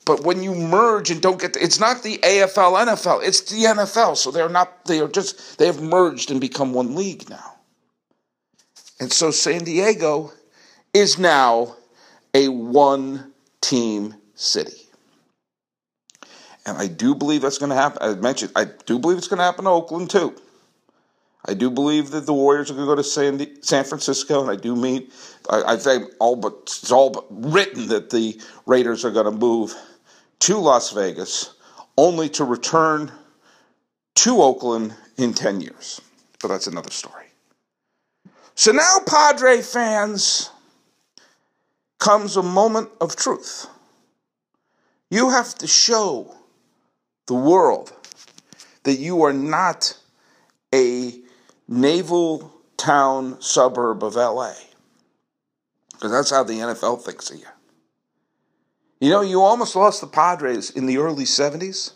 but 0.10 0.24
when 0.24 0.42
you 0.42 0.56
merge 0.56 1.12
and 1.12 1.22
don't 1.22 1.40
get, 1.40 1.54
the, 1.54 1.64
it's 1.64 1.80
not 1.80 2.02
the 2.02 2.18
AFL 2.18 2.84
NFL, 2.84 3.24
it's 3.24 3.42
the 3.42 3.66
NFL. 3.66 4.18
So 4.18 4.32
they're 4.32 4.50
not, 4.50 4.86
they 4.86 5.02
are 5.02 5.08
just, 5.08 5.60
they 5.60 5.68
have 5.68 5.84
merged 5.84 6.32
and 6.32 6.42
become 6.42 6.74
one 6.74 6.96
league 6.96 7.30
now. 7.30 7.58
And 9.00 9.14
so 9.14 9.30
San 9.30 9.66
Diego 9.66 10.34
is 10.96 11.20
now 11.20 11.76
a 12.34 12.48
one 12.48 13.34
team 13.62 14.16
city. 14.34 14.88
And 16.66 16.76
I 16.76 16.88
do 16.88 17.14
believe 17.14 17.44
that's 17.44 17.60
going 17.60 17.70
to 17.70 17.76
happen. 17.76 18.00
I 18.02 18.16
mentioned, 18.16 18.54
I 18.56 18.66
do 18.88 18.98
believe 18.98 19.20
it's 19.20 19.28
going 19.28 19.38
to 19.38 19.44
happen 19.44 19.66
to 19.66 19.70
Oakland 19.70 20.10
too. 20.10 20.36
I 21.46 21.54
do 21.54 21.70
believe 21.70 22.10
that 22.10 22.26
the 22.26 22.34
Warriors 22.34 22.72
are 22.72 22.74
going 22.74 22.88
to 22.88 22.92
go 22.92 22.96
to 22.96 23.04
San, 23.04 23.62
San 23.62 23.84
Francisco, 23.84 24.42
and 24.42 24.50
I 24.50 24.56
do 24.56 24.76
mean, 24.76 25.12
I, 25.52 25.74
I 25.74 25.78
think 25.78 26.06
all 26.20 26.36
but 26.36 26.54
it's 26.64 26.92
all 26.92 27.12
but 27.12 27.28
written 27.30 27.90
that 27.90 28.10
the 28.10 28.42
Raiders 28.66 29.06
are 29.06 29.12
going 29.12 29.26
to 29.26 29.32
move 29.32 29.76
to 30.40 30.58
Las 30.58 30.92
Vegas, 30.92 31.54
only 31.98 32.30
to 32.30 32.44
return 32.44 33.12
to 34.16 34.42
Oakland 34.42 34.96
in 35.18 35.34
ten 35.34 35.62
years. 35.62 36.02
But 36.42 36.50
that's 36.50 36.68
another 36.68 36.92
story. 36.92 37.26
So 38.56 38.72
now, 38.72 38.98
Padre 39.06 39.62
fans, 39.62 40.52
comes 42.00 42.38
a 42.38 42.44
moment 42.44 42.90
of 43.00 43.16
truth. 43.16 43.68
You 45.12 45.30
have 45.30 45.54
to 45.56 45.68
show 45.68 46.34
the 47.28 47.34
world 47.36 47.94
that 48.84 48.96
you 48.96 49.24
are 49.24 49.34
not 49.34 49.98
a 50.74 51.14
naval 51.68 52.54
town 52.78 53.40
suburb 53.42 54.04
of 54.04 54.16
LA. 54.16 54.54
Because 55.92 56.12
that's 56.12 56.30
how 56.32 56.44
the 56.44 56.54
NFL 56.54 57.02
thinks 57.02 57.30
of 57.30 57.40
you. 57.40 57.46
You 59.00 59.10
know, 59.10 59.22
you 59.22 59.42
almost 59.42 59.76
lost 59.76 60.02
the 60.02 60.08
Padres 60.08 60.72
in 60.72 60.86
the 60.86 60.98
early 60.98 61.24
70s. 61.24 61.94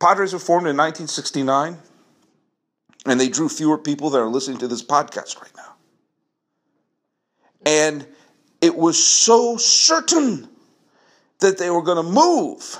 Padres 0.00 0.32
were 0.32 0.40
formed 0.40 0.66
in 0.66 0.76
1969, 0.76 1.78
and 3.06 3.20
they 3.20 3.28
drew 3.28 3.48
fewer 3.48 3.78
people 3.78 4.10
that 4.10 4.18
are 4.18 4.28
listening 4.28 4.58
to 4.58 4.68
this 4.68 4.82
podcast 4.82 5.40
right 5.40 5.52
now. 5.56 5.74
And 7.64 8.06
it 8.60 8.74
was 8.76 9.02
so 9.02 9.56
certain 9.56 10.48
that 11.38 11.58
they 11.58 11.70
were 11.70 11.82
going 11.82 12.04
to 12.04 12.10
move 12.10 12.78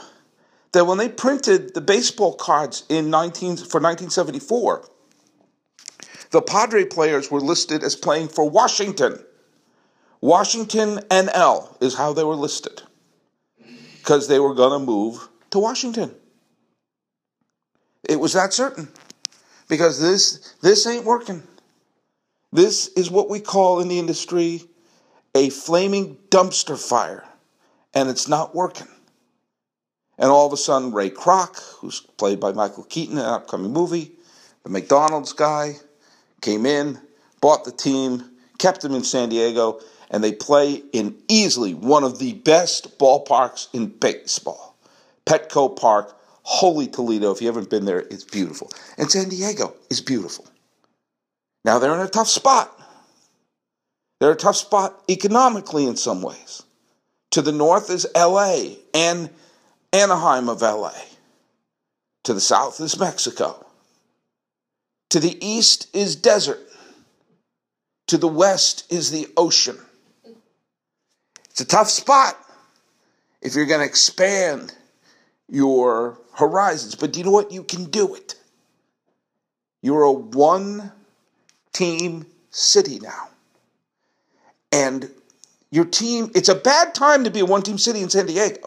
that 0.72 0.86
when 0.86 0.98
they 0.98 1.08
printed 1.08 1.74
the 1.74 1.80
baseball 1.80 2.34
cards 2.34 2.84
in 2.88 3.10
19 3.10 3.56
for 3.56 3.80
1974, 3.80 4.88
the 6.30 6.42
Padre 6.42 6.84
players 6.84 7.30
were 7.30 7.40
listed 7.40 7.82
as 7.84 7.94
playing 7.94 8.28
for 8.28 8.48
Washington. 8.48 9.24
Washington 10.20 10.98
NL 11.10 11.80
is 11.82 11.94
how 11.94 12.12
they 12.12 12.24
were 12.24 12.34
listed 12.34 12.82
because 14.02 14.28
they 14.28 14.40
were 14.40 14.54
going 14.54 14.78
to 14.78 14.84
move 14.84 15.28
to 15.50 15.58
Washington. 15.58 16.14
It 18.08 18.18
was 18.18 18.32
that 18.32 18.52
certain 18.52 18.88
because 19.68 20.00
this 20.00 20.54
this 20.62 20.86
ain't 20.86 21.04
working. 21.04 21.42
This 22.52 22.88
is 22.88 23.10
what 23.10 23.30
we 23.30 23.40
call 23.40 23.80
in 23.80 23.88
the 23.88 23.98
industry 23.98 24.62
a 25.34 25.50
flaming 25.50 26.16
dumpster 26.30 26.76
fire, 26.76 27.24
and 27.94 28.08
it's 28.08 28.26
not 28.26 28.54
working. 28.54 28.88
And 30.18 30.30
all 30.30 30.46
of 30.46 30.52
a 30.52 30.56
sudden, 30.56 30.92
Ray 30.92 31.10
Kroc, 31.10 31.78
who's 31.78 32.00
played 32.00 32.40
by 32.40 32.52
Michael 32.52 32.84
Keaton 32.84 33.16
in 33.16 33.24
an 33.24 33.30
upcoming 33.30 33.72
movie, 33.72 34.12
the 34.64 34.70
McDonald's 34.70 35.32
guy, 35.32 35.76
came 36.40 36.66
in, 36.66 36.98
bought 37.40 37.64
the 37.64 37.72
team, 37.72 38.30
kept 38.58 38.80
them 38.82 38.94
in 38.94 39.04
San 39.04 39.28
Diego, 39.28 39.80
and 40.10 40.22
they 40.22 40.32
play 40.32 40.82
in 40.92 41.16
easily 41.28 41.72
one 41.72 42.04
of 42.04 42.18
the 42.18 42.34
best 42.34 42.98
ballparks 42.98 43.68
in 43.72 43.86
baseball. 43.86 44.76
Petco 45.24 45.74
Park, 45.74 46.16
holy 46.42 46.88
Toledo. 46.88 47.30
If 47.30 47.40
you 47.40 47.46
haven't 47.46 47.70
been 47.70 47.84
there, 47.84 48.00
it's 48.00 48.24
beautiful. 48.24 48.72
And 48.98 49.10
San 49.10 49.28
Diego 49.28 49.74
is 49.88 50.00
beautiful. 50.00 50.46
Now 51.64 51.78
they're 51.78 51.94
in 51.94 52.00
a 52.00 52.08
tough 52.08 52.28
spot. 52.28 52.76
They're 54.18 54.32
a 54.32 54.36
tough 54.36 54.56
spot 54.56 55.00
economically 55.08 55.86
in 55.86 55.96
some 55.96 56.22
ways. 56.22 56.62
To 57.32 57.42
the 57.42 57.52
north 57.52 57.90
is 57.90 58.06
LA 58.14 58.74
and 58.92 59.30
Anaheim 59.92 60.48
of 60.48 60.62
LA. 60.62 60.92
To 62.24 62.34
the 62.34 62.40
south 62.40 62.80
is 62.80 62.98
Mexico. 62.98 63.64
To 65.10 65.20
the 65.20 65.38
east 65.44 65.94
is 65.94 66.16
desert. 66.16 66.60
To 68.08 68.18
the 68.18 68.28
west 68.28 68.92
is 68.92 69.10
the 69.10 69.28
ocean. 69.36 69.78
It's 71.60 71.74
a 71.74 71.76
tough 71.76 71.90
spot 71.90 72.38
if 73.42 73.54
you're 73.54 73.66
going 73.66 73.80
to 73.80 73.86
expand 73.86 74.72
your 75.46 76.18
horizons. 76.32 76.94
But 76.94 77.12
do 77.12 77.18
you 77.18 77.26
know 77.26 77.32
what? 77.32 77.52
You 77.52 77.64
can 77.64 77.84
do 77.84 78.14
it. 78.14 78.34
You're 79.82 80.04
a 80.04 80.10
one 80.10 80.90
team 81.74 82.24
city 82.48 82.98
now. 82.98 83.28
And 84.72 85.10
your 85.70 85.84
team, 85.84 86.30
it's 86.34 86.48
a 86.48 86.54
bad 86.54 86.94
time 86.94 87.24
to 87.24 87.30
be 87.30 87.40
a 87.40 87.44
one 87.44 87.60
team 87.60 87.76
city 87.76 88.00
in 88.00 88.08
San 88.08 88.24
Diego 88.24 88.66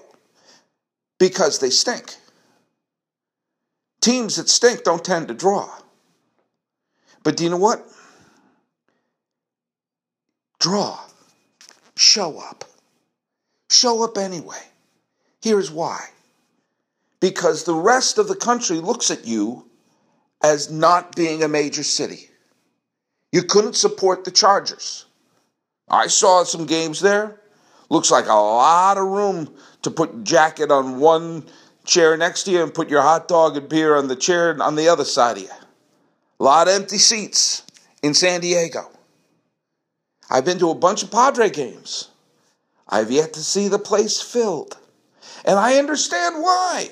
because 1.17 1.57
they 1.57 1.71
stink. 1.71 2.15
Teams 4.01 4.35
that 4.35 4.49
stink 4.49 4.83
don't 4.83 5.03
tend 5.03 5.29
to 5.29 5.33
draw. 5.33 5.67
But 7.23 7.37
do 7.37 7.43
you 7.43 7.49
know 7.49 7.57
what? 7.57 7.83
Draw. 10.59 10.99
Show 11.95 12.37
up. 12.37 12.65
Show 13.73 14.03
up 14.03 14.19
anyway. 14.19 14.61
Here's 15.41 15.71
why. 15.71 16.05
Because 17.19 17.63
the 17.63 17.73
rest 17.73 18.19
of 18.19 18.27
the 18.27 18.35
country 18.35 18.77
looks 18.77 19.09
at 19.09 19.25
you 19.25 19.67
as 20.43 20.69
not 20.69 21.15
being 21.15 21.41
a 21.41 21.47
major 21.47 21.83
city. 21.83 22.29
You 23.31 23.41
couldn't 23.41 23.75
support 23.75 24.25
the 24.25 24.31
Chargers. 24.31 25.05
I 25.89 26.05
saw 26.05 26.43
some 26.43 26.67
games 26.67 26.99
there. 26.99 27.39
Looks 27.89 28.11
like 28.11 28.27
a 28.27 28.33
lot 28.33 28.97
of 28.97 29.07
room 29.07 29.53
to 29.81 29.89
put 29.89 30.23
jacket 30.23 30.69
on 30.69 30.99
one 30.99 31.43
chair 31.83 32.15
next 32.15 32.43
to 32.43 32.51
you 32.51 32.61
and 32.61 32.73
put 32.73 32.89
your 32.89 33.01
hot 33.01 33.27
dog 33.27 33.57
and 33.57 33.67
beer 33.67 33.95
on 33.95 34.07
the 34.07 34.15
chair 34.15 34.55
on 34.61 34.75
the 34.75 34.87
other 34.87 35.03
side 35.03 35.37
of 35.37 35.43
you. 35.43 35.49
A 36.39 36.43
lot 36.43 36.67
of 36.67 36.75
empty 36.75 36.99
seats 36.99 37.63
in 38.03 38.13
San 38.13 38.41
Diego. 38.41 38.89
I've 40.29 40.45
been 40.45 40.59
to 40.59 40.69
a 40.69 40.75
bunch 40.75 41.01
of 41.01 41.11
Padre 41.11 41.49
games. 41.49 42.09
I've 42.93 43.09
yet 43.09 43.33
to 43.33 43.43
see 43.43 43.69
the 43.69 43.79
place 43.79 44.21
filled. 44.21 44.77
And 45.45 45.57
I 45.57 45.79
understand 45.79 46.43
why. 46.43 46.91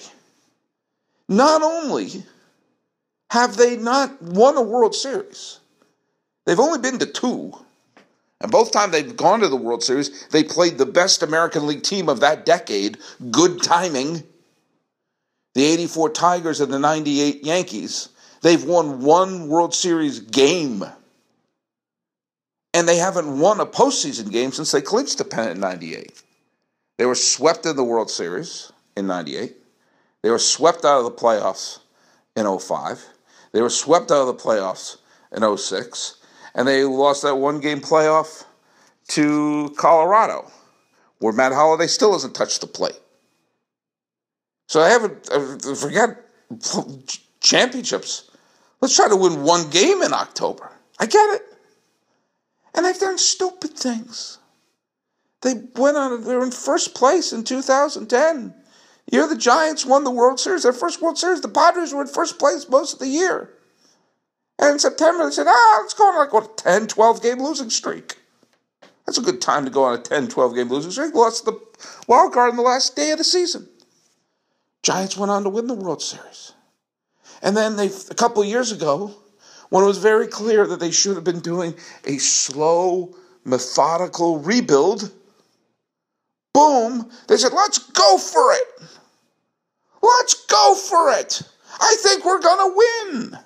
Not 1.30 1.62
only 1.62 2.24
have 3.30 3.56
they 3.56 3.78
not 3.78 4.20
won 4.20 4.58
a 4.58 4.64
World 4.64 4.96
Series, 4.96 5.60
they've 6.46 6.60
only 6.60 6.80
been 6.80 6.98
to 6.98 7.06
two. 7.06 7.54
And 8.42 8.52
both 8.52 8.72
times 8.72 8.94
they've 8.94 9.16
gone 9.16 9.42
to 9.42 9.48
the 9.48 9.56
World 9.56 9.84
Series, 9.84 10.28
they 10.30 10.44
played 10.44 10.80
the 10.80 10.88
best 10.88 11.22
American 11.22 11.68
League 11.68 11.84
team 11.84 12.10
of 12.10 12.22
that 12.22 12.48
decade. 12.48 12.98
Good 13.30 13.62
timing. 13.62 14.24
The 15.54 15.66
84 15.66 16.10
Tigers 16.10 16.62
and 16.62 16.74
the 16.74 16.80
98 16.80 17.46
Yankees. 17.46 18.10
They've 18.42 18.64
won 18.64 19.02
one 19.02 19.50
World 19.50 19.76
Series 19.76 20.20
game. 20.20 20.84
And 22.74 22.88
they 22.88 22.98
haven't 22.98 23.40
won 23.40 23.60
a 23.60 23.66
postseason 23.66 24.32
game 24.32 24.52
since 24.52 24.72
they 24.72 24.82
clinched 24.82 25.18
the 25.18 25.26
pennant 25.26 25.56
in 25.56 25.62
98. 25.62 26.24
They 26.98 27.06
were 27.06 27.16
swept 27.16 27.66
in 27.66 27.76
the 27.76 27.84
World 27.84 28.10
Series 28.10 28.72
in 28.96 29.08
98. 29.08 29.56
They 30.22 30.30
were 30.30 30.40
swept 30.40 30.86
out 30.86 31.00
of 31.00 31.06
the 31.06 31.12
playoffs 31.12 31.80
in 32.36 32.46
05. 32.60 33.04
They 33.52 33.62
were 33.62 33.70
swept 33.70 34.12
out 34.12 34.22
of 34.22 34.28
the 34.28 34.42
playoffs 34.42 34.98
in 35.32 35.58
06 35.58 36.22
and 36.54 36.68
they 36.68 36.84
lost 36.84 37.24
that 37.24 37.36
one 37.36 37.60
game 37.60 37.80
playoff 37.80 38.44
to 39.10 39.74
Colorado, 39.78 40.50
where 41.20 41.34
Matt 41.34 41.54
Holliday 41.54 41.88
still 41.88 42.14
hasn't 42.14 42.36
touched 42.36 42.62
the 42.62 42.68
plate. 42.68 43.00
So 44.68 44.82
I 44.82 44.90
haven't, 44.90 45.30
I 45.32 45.76
forget 45.76 46.26
championships. 47.42 48.30
Let's 48.80 48.96
try 48.96 49.10
to 49.10 49.16
win 49.16 49.44
one 49.44 49.70
game 49.70 50.02
in 50.02 50.14
October. 50.14 50.72
I 51.00 51.06
get 51.06 51.36
it. 51.36 51.42
And 52.74 52.86
they've 52.86 53.00
done 53.00 53.18
stupid 53.18 53.72
things. 53.72 54.38
They 55.42 55.56
went 55.76 55.98
on, 55.98 56.24
they're 56.24 56.44
in 56.44 56.52
first 56.52 56.94
place 56.94 57.34
in 57.34 57.44
2010. 57.44 58.54
Year 59.12 59.28
the 59.28 59.36
Giants 59.36 59.86
won 59.86 60.04
the 60.04 60.12
World 60.12 60.40
Series, 60.40 60.64
their 60.64 60.72
first 60.72 61.02
World 61.02 61.18
Series. 61.18 61.42
The 61.42 61.50
Padres 61.50 61.94
were 61.94 62.02
in 62.02 62.08
first 62.08 62.40
place 62.40 62.70
most 62.70 62.94
of 62.94 63.00
the 63.00 63.08
year. 63.08 63.50
And 64.60 64.74
in 64.74 64.80
September, 64.80 65.26
they 65.26 65.32
said, 65.32 65.48
ah, 65.50 65.80
let's 65.82 65.96
go 65.96 66.06
on 66.06 66.18
like 66.18 66.32
what, 66.32 66.58
10, 66.58 66.88
12 66.88 67.22
game 67.22 67.42
losing 67.42 67.70
streak. 67.70 68.18
That's 69.06 69.18
a 69.18 69.22
good 69.22 69.42
time 69.42 69.66
to 69.66 69.72
go 69.72 69.84
on 69.84 70.00
a 70.00 70.02
10, 70.02 70.28
12 70.28 70.56
game 70.56 70.70
losing 70.70 70.92
streak. 70.92 71.16
Lost 71.16 71.46
the 71.46 71.60
wild 72.08 72.32
card 72.34 72.52
in 72.52 72.56
the 72.56 72.62
last 72.62 72.96
day 72.96 73.12
of 73.12 73.18
the 73.18 73.24
season. 73.24 73.68
Giants 74.84 75.18
went 75.18 75.32
on 75.32 75.44
to 75.44 75.50
win 75.50 75.68
the 75.68 75.74
World 75.74 76.02
Series. 76.02 76.54
And 77.42 77.58
then 77.58 77.76
they, 77.76 77.88
a 77.88 78.16
couple 78.16 78.44
years 78.46 78.72
ago, 78.72 79.16
when 79.72 79.86
it 79.86 79.88
was 79.88 80.00
very 80.00 80.28
clear 80.28 80.68
that 80.68 80.82
they 80.82 80.92
should 80.92 81.16
have 81.16 81.24
been 81.24 81.40
doing 81.40 81.74
a 82.04 82.18
slow, 82.18 83.16
methodical 83.46 84.38
rebuild, 84.40 85.10
boom, 86.54 87.10
they 87.30 87.38
said, 87.38 87.54
let's 87.54 87.80
go 87.80 88.18
for 88.18 88.52
it. 88.52 88.68
Let's 90.04 90.46
go 90.46 90.76
for 90.76 91.14
it. 91.14 91.42
I 91.80 91.96
think 92.00 92.26
we're 92.26 92.42
going 92.42 92.70
to 92.70 92.78
win. 92.78 93.40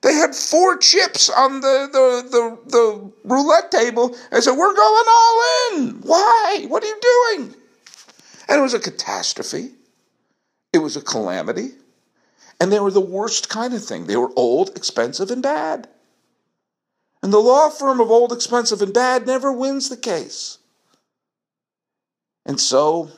They 0.00 0.14
had 0.14 0.34
four 0.34 0.78
chips 0.78 1.28
on 1.28 1.60
the, 1.60 1.88
the, 1.92 2.30
the, 2.30 2.70
the 2.70 3.12
roulette 3.24 3.70
table 3.70 4.16
and 4.32 4.42
said, 4.42 4.56
We're 4.56 4.74
going 4.74 5.04
all 5.06 5.42
in. 5.72 6.00
Why? 6.00 6.64
What 6.66 6.82
are 6.82 6.86
you 6.86 7.00
doing? 7.36 7.54
And 8.48 8.58
it 8.58 8.62
was 8.62 8.72
a 8.72 8.80
catastrophe. 8.80 9.72
It 10.72 10.78
was 10.78 10.96
a 10.96 11.02
calamity. 11.02 11.72
And 12.60 12.70
they 12.70 12.78
were 12.78 12.90
the 12.90 13.00
worst 13.00 13.48
kind 13.48 13.72
of 13.74 13.82
thing. 13.82 14.06
They 14.06 14.16
were 14.16 14.32
old, 14.36 14.76
expensive, 14.76 15.30
and 15.30 15.42
bad. 15.42 15.88
And 17.22 17.32
the 17.32 17.38
law 17.38 17.70
firm 17.70 18.00
of 18.00 18.10
old, 18.10 18.32
expensive, 18.32 18.82
and 18.82 18.92
bad 18.92 19.26
never 19.26 19.50
wins 19.50 19.88
the 19.88 19.96
case. 19.96 20.58
And 22.44 22.60
so 22.60 23.10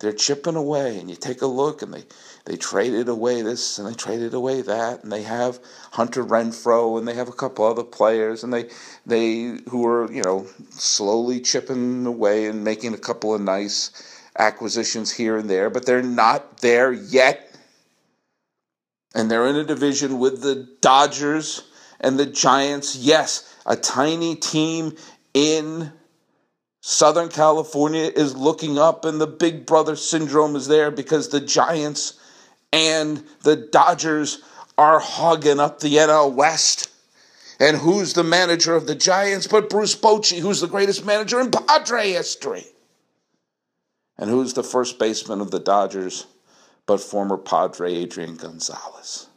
they're 0.00 0.12
chipping 0.12 0.56
away, 0.56 0.98
and 0.98 1.08
you 1.08 1.16
take 1.16 1.40
a 1.40 1.46
look, 1.46 1.82
and 1.82 1.92
they, 1.92 2.04
they 2.44 2.56
traded 2.56 3.08
away 3.08 3.40
this 3.40 3.78
and 3.78 3.88
they 3.88 3.94
traded 3.94 4.34
away 4.34 4.60
that, 4.62 5.02
and 5.02 5.10
they 5.10 5.22
have 5.22 5.58
Hunter 5.92 6.22
Renfroe, 6.24 6.98
and 6.98 7.08
they 7.08 7.14
have 7.14 7.28
a 7.28 7.32
couple 7.32 7.64
other 7.64 7.84
players, 7.84 8.44
and 8.44 8.52
they 8.52 8.68
they 9.06 9.58
who 9.70 9.86
are 9.86 10.12
you 10.12 10.22
know 10.22 10.46
slowly 10.70 11.40
chipping 11.40 12.04
away 12.04 12.46
and 12.46 12.62
making 12.62 12.92
a 12.92 12.98
couple 12.98 13.34
of 13.34 13.40
nice 13.40 13.90
acquisitions 14.38 15.12
here 15.12 15.36
and 15.38 15.48
there, 15.48 15.70
but 15.70 15.86
they're 15.86 16.02
not 16.02 16.58
there 16.58 16.92
yet. 16.92 17.53
And 19.14 19.30
they're 19.30 19.46
in 19.46 19.56
a 19.56 19.64
division 19.64 20.18
with 20.18 20.42
the 20.42 20.68
Dodgers 20.80 21.62
and 22.00 22.18
the 22.18 22.26
Giants. 22.26 22.96
Yes, 22.96 23.54
a 23.64 23.76
tiny 23.76 24.34
team 24.34 24.96
in 25.32 25.92
Southern 26.80 27.28
California 27.28 28.10
is 28.14 28.36
looking 28.36 28.78
up, 28.78 29.04
and 29.04 29.20
the 29.20 29.26
big 29.26 29.64
brother 29.64 29.96
syndrome 29.96 30.54
is 30.56 30.66
there 30.66 30.90
because 30.90 31.28
the 31.28 31.40
Giants 31.40 32.20
and 32.72 33.24
the 33.42 33.56
Dodgers 33.56 34.42
are 34.76 34.98
hogging 34.98 35.60
up 35.60 35.80
the 35.80 35.96
NL 35.96 36.34
West. 36.34 36.90
And 37.60 37.76
who's 37.76 38.14
the 38.14 38.24
manager 38.24 38.74
of 38.74 38.86
the 38.86 38.96
Giants 38.96 39.46
but 39.46 39.70
Bruce 39.70 39.94
Bochy, 39.94 40.40
who's 40.40 40.60
the 40.60 40.66
greatest 40.66 41.06
manager 41.06 41.40
in 41.40 41.50
Padre 41.50 42.10
history? 42.10 42.66
And 44.18 44.28
who's 44.28 44.54
the 44.54 44.64
first 44.64 44.98
baseman 44.98 45.40
of 45.40 45.50
the 45.50 45.60
Dodgers 45.60 46.26
but 46.86 47.00
former 47.00 47.36
Padre 47.36 47.94
Adrian 47.94 48.36
Gonzalez? 48.36 49.28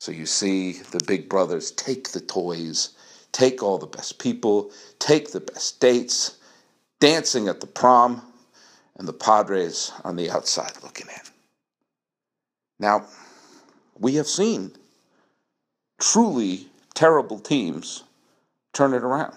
So 0.00 0.12
you 0.12 0.26
see 0.26 0.72
the 0.72 1.00
big 1.06 1.28
brothers 1.28 1.70
take 1.72 2.10
the 2.10 2.20
toys, 2.20 2.90
take 3.32 3.62
all 3.62 3.78
the 3.78 3.86
best 3.86 4.18
people, 4.18 4.70
take 4.98 5.32
the 5.32 5.40
best 5.40 5.78
dates, 5.80 6.38
dancing 7.00 7.48
at 7.48 7.60
the 7.60 7.66
prom, 7.66 8.22
and 8.96 9.06
the 9.06 9.12
Padres 9.12 9.92
on 10.04 10.16
the 10.16 10.30
outside 10.30 10.72
looking 10.82 11.06
in. 11.08 11.30
Now, 12.78 13.06
we 13.98 14.14
have 14.14 14.26
seen 14.26 14.72
truly 15.98 16.68
terrible 16.94 17.38
teams 17.38 18.04
turn 18.72 18.94
it 18.94 19.02
around. 19.02 19.36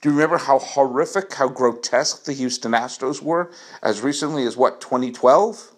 Do 0.00 0.10
you 0.10 0.14
remember 0.14 0.38
how 0.38 0.58
horrific, 0.58 1.34
how 1.34 1.48
grotesque 1.48 2.24
the 2.24 2.32
Houston 2.32 2.72
Astros 2.72 3.20
were 3.20 3.50
as 3.82 4.00
recently 4.00 4.46
as 4.46 4.56
what, 4.56 4.80
2012? 4.80 5.72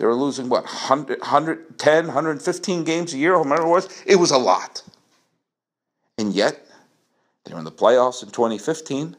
They 0.00 0.06
were 0.06 0.14
losing 0.14 0.48
what, 0.48 0.64
100, 0.64 1.20
110, 1.20 2.06
115 2.06 2.84
games 2.84 3.12
a 3.12 3.18
year, 3.18 3.38
whatever 3.38 3.66
it 3.66 3.68
was? 3.68 4.02
It 4.06 4.16
was 4.16 4.30
a 4.30 4.38
lot. 4.38 4.82
And 6.16 6.32
yet, 6.32 6.66
they 7.44 7.52
were 7.52 7.58
in 7.58 7.66
the 7.66 7.70
playoffs 7.70 8.22
in 8.22 8.30
2015 8.30 9.14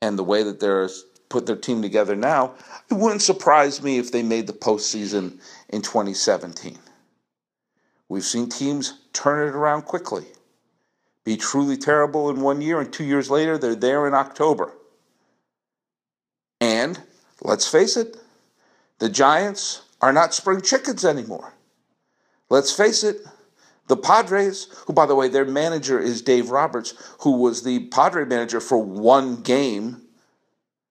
and 0.00 0.18
the 0.18 0.24
way 0.24 0.42
that 0.42 0.58
they're 0.58 0.88
put 1.28 1.46
their 1.46 1.54
team 1.54 1.82
together 1.82 2.16
now, 2.16 2.54
it 2.90 2.94
wouldn't 2.94 3.22
surprise 3.22 3.80
me 3.80 3.98
if 3.98 4.10
they 4.10 4.24
made 4.24 4.48
the 4.48 4.52
postseason 4.52 5.38
in 5.68 5.82
2017. 5.82 6.76
We've 8.08 8.24
seen 8.24 8.48
teams 8.48 8.94
turn 9.12 9.48
it 9.48 9.54
around 9.54 9.82
quickly, 9.82 10.26
be 11.22 11.36
truly 11.36 11.76
terrible 11.76 12.28
in 12.28 12.40
one 12.40 12.60
year, 12.60 12.80
and 12.80 12.92
two 12.92 13.04
years 13.04 13.30
later, 13.30 13.56
they're 13.56 13.76
there 13.76 14.08
in 14.08 14.14
October. 14.14 14.72
And 16.60 17.00
let's 17.40 17.68
face 17.68 17.96
it, 17.96 18.16
the 18.98 19.08
Giants 19.08 19.82
are 20.02 20.12
not 20.12 20.34
spring 20.34 20.60
chickens 20.60 21.04
anymore. 21.04 21.54
Let's 22.50 22.72
face 22.72 23.04
it, 23.04 23.18
the 23.88 23.96
Padres, 23.96 24.66
who, 24.86 24.92
by 24.92 25.06
the 25.06 25.14
way, 25.14 25.28
their 25.28 25.44
manager 25.44 25.98
is 25.98 26.22
Dave 26.22 26.50
Roberts, 26.50 26.94
who 27.20 27.38
was 27.38 27.62
the 27.62 27.86
Padre 27.86 28.24
manager 28.24 28.60
for 28.60 28.78
one 28.78 29.42
game. 29.42 30.02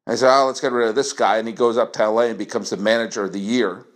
I 0.07 0.15
said, 0.15 0.35
oh, 0.35 0.47
let's 0.47 0.61
get 0.61 0.71
rid 0.71 0.89
of 0.89 0.95
this 0.95 1.13
guy. 1.13 1.37
And 1.37 1.47
he 1.47 1.53
goes 1.53 1.77
up 1.77 1.93
to 1.93 2.09
LA 2.09 2.23
and 2.23 2.37
becomes 2.37 2.71
the 2.71 2.77
manager 2.77 3.23
of 3.23 3.33
the 3.33 3.39
year. 3.39 3.85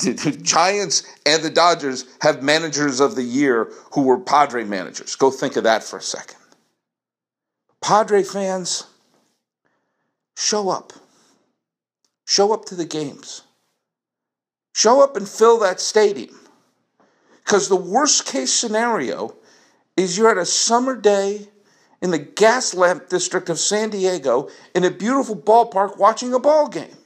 The 0.00 0.38
Giants 0.42 1.02
and 1.26 1.42
the 1.42 1.50
Dodgers 1.50 2.06
have 2.22 2.42
managers 2.42 3.00
of 3.00 3.16
the 3.16 3.22
year 3.22 3.70
who 3.92 4.02
were 4.02 4.18
Padre 4.18 4.64
managers. 4.64 5.14
Go 5.14 5.30
think 5.30 5.56
of 5.56 5.64
that 5.64 5.84
for 5.84 5.98
a 5.98 6.02
second. 6.02 6.38
Padre 7.82 8.22
fans, 8.22 8.84
show 10.38 10.70
up. 10.70 10.94
Show 12.26 12.54
up 12.54 12.64
to 12.66 12.74
the 12.74 12.86
games. 12.86 13.42
Show 14.80 15.02
up 15.02 15.14
and 15.14 15.28
fill 15.28 15.58
that 15.58 15.78
stadium. 15.78 16.40
Because 17.44 17.68
the 17.68 17.76
worst 17.76 18.24
case 18.24 18.50
scenario 18.50 19.36
is 19.94 20.16
you're 20.16 20.30
at 20.30 20.38
a 20.38 20.46
summer 20.46 20.96
day 20.96 21.48
in 22.00 22.10
the 22.10 22.18
Gaslamp 22.18 23.10
district 23.10 23.50
of 23.50 23.58
San 23.58 23.90
Diego 23.90 24.48
in 24.74 24.84
a 24.84 24.90
beautiful 24.90 25.36
ballpark 25.36 25.98
watching 25.98 26.32
a 26.32 26.38
ball 26.38 26.66
game. 26.66 26.96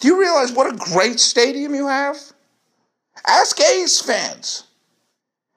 Do 0.00 0.08
you 0.08 0.18
realize 0.18 0.50
what 0.50 0.74
a 0.74 0.76
great 0.76 1.20
stadium 1.20 1.72
you 1.72 1.86
have? 1.86 2.16
Ask 3.24 3.60
A's 3.60 4.00
fans. 4.00 4.64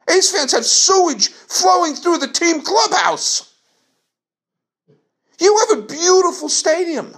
A's 0.07 0.29
fans 0.29 0.51
have 0.51 0.63
sewage 0.63 1.29
flowing 1.29 1.95
through 1.95 2.19
the 2.19 2.27
team 2.27 2.61
clubhouse. 2.61 3.51
You 5.39 5.57
have 5.57 5.79
a 5.79 5.87
beautiful 5.87 6.49
stadium 6.49 7.15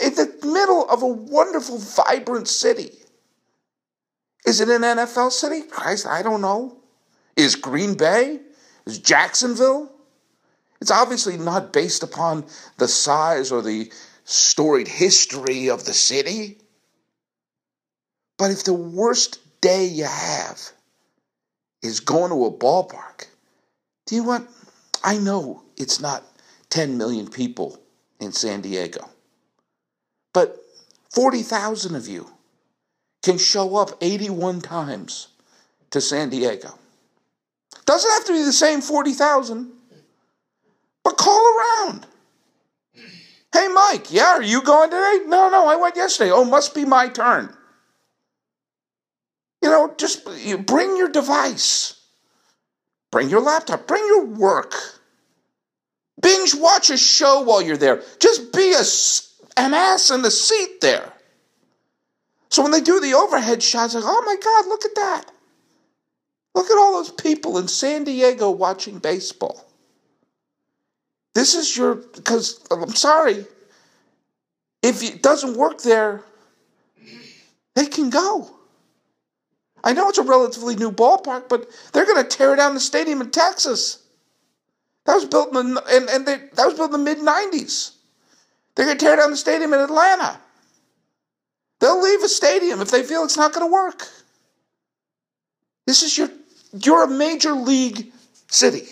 in 0.00 0.14
the 0.14 0.32
middle 0.42 0.88
of 0.88 1.02
a 1.02 1.06
wonderful, 1.06 1.78
vibrant 1.78 2.48
city. 2.48 2.90
Is 4.46 4.60
it 4.60 4.68
an 4.68 4.82
NFL 4.82 5.32
city? 5.32 5.62
Christ, 5.62 6.06
I 6.06 6.22
don't 6.22 6.40
know. 6.40 6.76
Is 7.36 7.56
Green 7.56 7.94
Bay? 7.94 8.40
Is 8.86 8.98
Jacksonville? 8.98 9.90
It's 10.80 10.90
obviously 10.90 11.38
not 11.38 11.72
based 11.72 12.02
upon 12.02 12.44
the 12.76 12.88
size 12.88 13.50
or 13.50 13.62
the 13.62 13.90
storied 14.24 14.88
history 14.88 15.70
of 15.70 15.84
the 15.84 15.94
city. 15.94 16.58
But 18.36 18.50
if 18.50 18.64
the 18.64 18.74
worst 18.74 19.38
day 19.60 19.86
you 19.86 20.04
have 20.04 20.60
is 21.82 22.00
going 22.00 22.30
to 22.30 22.44
a 22.44 22.52
ballpark, 22.52 23.26
do 24.06 24.14
you 24.14 24.24
want? 24.24 24.48
I 25.02 25.18
know 25.18 25.62
it's 25.76 26.00
not 26.00 26.22
10 26.70 26.98
million 26.98 27.28
people 27.28 27.78
in 28.20 28.32
San 28.32 28.60
Diego, 28.60 29.08
but 30.34 30.62
40,000 31.14 31.94
of 31.94 32.06
you 32.06 32.28
can 33.22 33.38
show 33.38 33.76
up 33.76 33.96
81 34.02 34.60
times 34.60 35.28
to 35.90 36.00
San 36.00 36.28
Diego. 36.28 36.74
Doesn't 37.86 38.10
have 38.10 38.26
to 38.26 38.32
be 38.32 38.42
the 38.42 38.52
same 38.52 38.82
40,000, 38.82 39.72
but 41.02 41.16
call 41.16 41.40
around. 41.56 42.06
Hey, 43.52 43.68
Mike, 43.68 44.12
yeah, 44.12 44.34
are 44.34 44.42
you 44.42 44.60
going 44.62 44.90
today? 44.90 45.20
No, 45.26 45.48
no, 45.48 45.66
I 45.66 45.76
went 45.76 45.96
yesterday. 45.96 46.32
Oh, 46.32 46.44
must 46.44 46.74
be 46.74 46.84
my 46.84 47.08
turn. 47.08 47.54
You 49.62 49.70
know, 49.70 49.94
just 49.96 50.28
you 50.44 50.58
bring 50.58 50.96
your 50.96 51.08
device, 51.08 52.00
bring 53.12 53.30
your 53.30 53.40
laptop, 53.40 53.86
bring 53.86 54.04
your 54.06 54.26
work. 54.26 54.74
Binge 56.20 56.54
watch 56.54 56.90
a 56.90 56.96
show 56.96 57.42
while 57.42 57.62
you're 57.62 57.76
there. 57.76 58.02
Just 58.18 58.52
be 58.52 58.72
a, 58.72 58.82
an 59.56 59.74
ass 59.74 60.10
in 60.10 60.22
the 60.22 60.30
seat 60.30 60.80
there. 60.80 61.12
So 62.50 62.62
when 62.62 62.72
they 62.72 62.80
do 62.80 63.00
the 63.00 63.14
overhead 63.14 63.62
shots, 63.62 63.94
like, 63.94 64.04
oh 64.06 64.22
my 64.24 64.36
God, 64.42 64.66
look 64.66 64.84
at 64.84 64.94
that. 64.94 65.32
Look 66.54 66.70
at 66.70 66.78
all 66.78 66.92
those 66.92 67.10
people 67.10 67.58
in 67.58 67.66
San 67.66 68.04
Diego 68.04 68.50
watching 68.50 68.98
baseball. 68.98 69.64
This 71.34 71.54
is 71.54 71.76
your, 71.76 71.96
because 71.96 72.64
I'm 72.70 72.94
sorry, 72.94 73.44
if 74.82 75.02
it 75.02 75.22
doesn't 75.22 75.56
work 75.56 75.82
there, 75.82 76.22
they 77.74 77.86
can 77.86 78.10
go. 78.10 78.54
I 79.82 79.92
know 79.92 80.08
it's 80.08 80.18
a 80.18 80.22
relatively 80.22 80.76
new 80.76 80.92
ballpark, 80.92 81.48
but 81.48 81.68
they're 81.92 82.06
going 82.06 82.22
to 82.22 82.28
tear 82.28 82.54
down 82.56 82.74
the 82.74 82.80
stadium 82.80 83.20
in 83.20 83.30
Texas. 83.30 84.02
That 85.06 85.16
was 85.16 85.26
built 85.26 85.54
in 85.56 85.74
the, 85.74 85.84
and, 85.86 86.08
and 86.08 86.26
they, 86.26 86.36
that 86.54 86.66
was 86.66 86.74
built 86.74 86.94
in 86.94 87.04
the 87.04 87.14
mid 87.14 87.18
90s. 87.18 87.96
They're 88.74 88.86
going 88.86 88.98
to 88.98 89.04
tear 89.04 89.16
down 89.16 89.30
the 89.30 89.36
stadium 89.36 89.72
in 89.72 89.80
Atlanta. 89.80 90.38
They'll 91.80 92.02
leave 92.02 92.22
a 92.22 92.28
stadium 92.28 92.80
if 92.80 92.90
they 92.90 93.02
feel 93.02 93.24
it's 93.24 93.36
not 93.36 93.52
going 93.52 93.66
to 93.66 93.72
work. 93.72 94.08
This 95.86 96.02
is 96.02 96.16
your, 96.16 96.30
you're 96.72 97.04
a 97.04 97.08
major 97.08 97.52
league 97.52 98.12
city. 98.48 98.88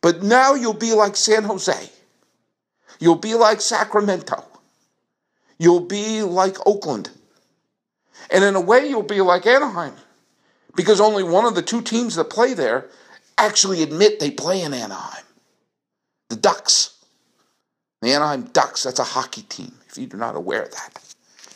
But 0.00 0.22
now 0.22 0.54
you'll 0.54 0.72
be 0.72 0.92
like 0.92 1.16
San 1.16 1.44
Jose. 1.44 1.90
You'll 3.00 3.16
be 3.16 3.34
like 3.34 3.60
Sacramento. 3.60 4.44
You'll 5.58 5.80
be 5.80 6.22
like 6.22 6.56
Oakland. 6.66 7.10
And 8.30 8.44
in 8.44 8.54
a 8.54 8.60
way, 8.60 8.88
you'll 8.88 9.02
be 9.02 9.20
like 9.20 9.46
Anaheim. 9.46 9.94
Because 10.74 11.00
only 11.00 11.22
one 11.22 11.44
of 11.44 11.54
the 11.54 11.62
two 11.62 11.82
teams 11.82 12.16
that 12.16 12.30
play 12.30 12.54
there 12.54 12.86
actually 13.38 13.82
admit 13.82 14.20
they 14.20 14.30
play 14.30 14.62
in 14.62 14.74
Anaheim. 14.74 15.24
The 16.28 16.36
Ducks. 16.36 16.95
The 18.06 18.12
Anaheim 18.12 18.44
Ducks, 18.52 18.84
that's 18.84 19.00
a 19.00 19.04
hockey 19.04 19.42
team, 19.42 19.72
if 19.88 19.98
you're 19.98 20.16
not 20.16 20.36
aware 20.36 20.62
of 20.62 20.70
that. 20.70 21.02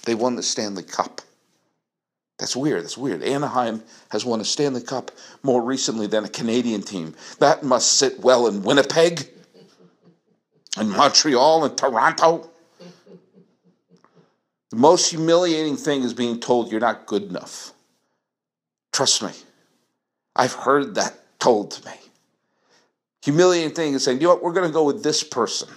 They 0.02 0.16
won 0.16 0.34
the 0.34 0.42
Stanley 0.42 0.82
Cup. 0.82 1.20
That's 2.40 2.56
weird. 2.56 2.82
That's 2.82 2.98
weird. 2.98 3.22
Anaheim 3.22 3.84
has 4.08 4.24
won 4.24 4.40
a 4.40 4.44
Stanley 4.44 4.80
Cup 4.80 5.12
more 5.44 5.62
recently 5.62 6.08
than 6.08 6.24
a 6.24 6.28
Canadian 6.28 6.82
team. 6.82 7.14
That 7.38 7.62
must 7.62 7.92
sit 7.92 8.18
well 8.18 8.48
in 8.48 8.64
Winnipeg, 8.64 9.28
and 10.76 10.90
Montreal, 10.90 11.66
and 11.66 11.78
Toronto. 11.78 12.50
The 14.70 14.76
most 14.76 15.08
humiliating 15.08 15.76
thing 15.76 16.02
is 16.02 16.14
being 16.14 16.40
told 16.40 16.72
you're 16.72 16.80
not 16.80 17.06
good 17.06 17.22
enough. 17.22 17.72
Trust 18.92 19.22
me. 19.22 19.30
I've 20.34 20.54
heard 20.54 20.96
that 20.96 21.16
told 21.38 21.70
to 21.70 21.86
me. 21.88 21.94
Humiliating 23.22 23.76
thing 23.76 23.94
is 23.94 24.02
saying, 24.02 24.20
you 24.20 24.26
know 24.26 24.34
what, 24.34 24.42
we're 24.42 24.52
going 24.52 24.66
to 24.66 24.74
go 24.74 24.82
with 24.82 25.04
this 25.04 25.22
person 25.22 25.68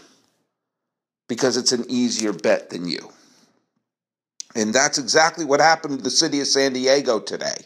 because 1.27 1.57
it's 1.57 1.71
an 1.71 1.85
easier 1.89 2.33
bet 2.33 2.69
than 2.69 2.87
you. 2.87 3.11
And 4.55 4.73
that's 4.73 4.97
exactly 4.97 5.45
what 5.45 5.59
happened 5.59 5.97
to 5.97 6.03
the 6.03 6.09
city 6.09 6.39
of 6.41 6.47
San 6.47 6.73
Diego 6.73 7.19
today. 7.19 7.57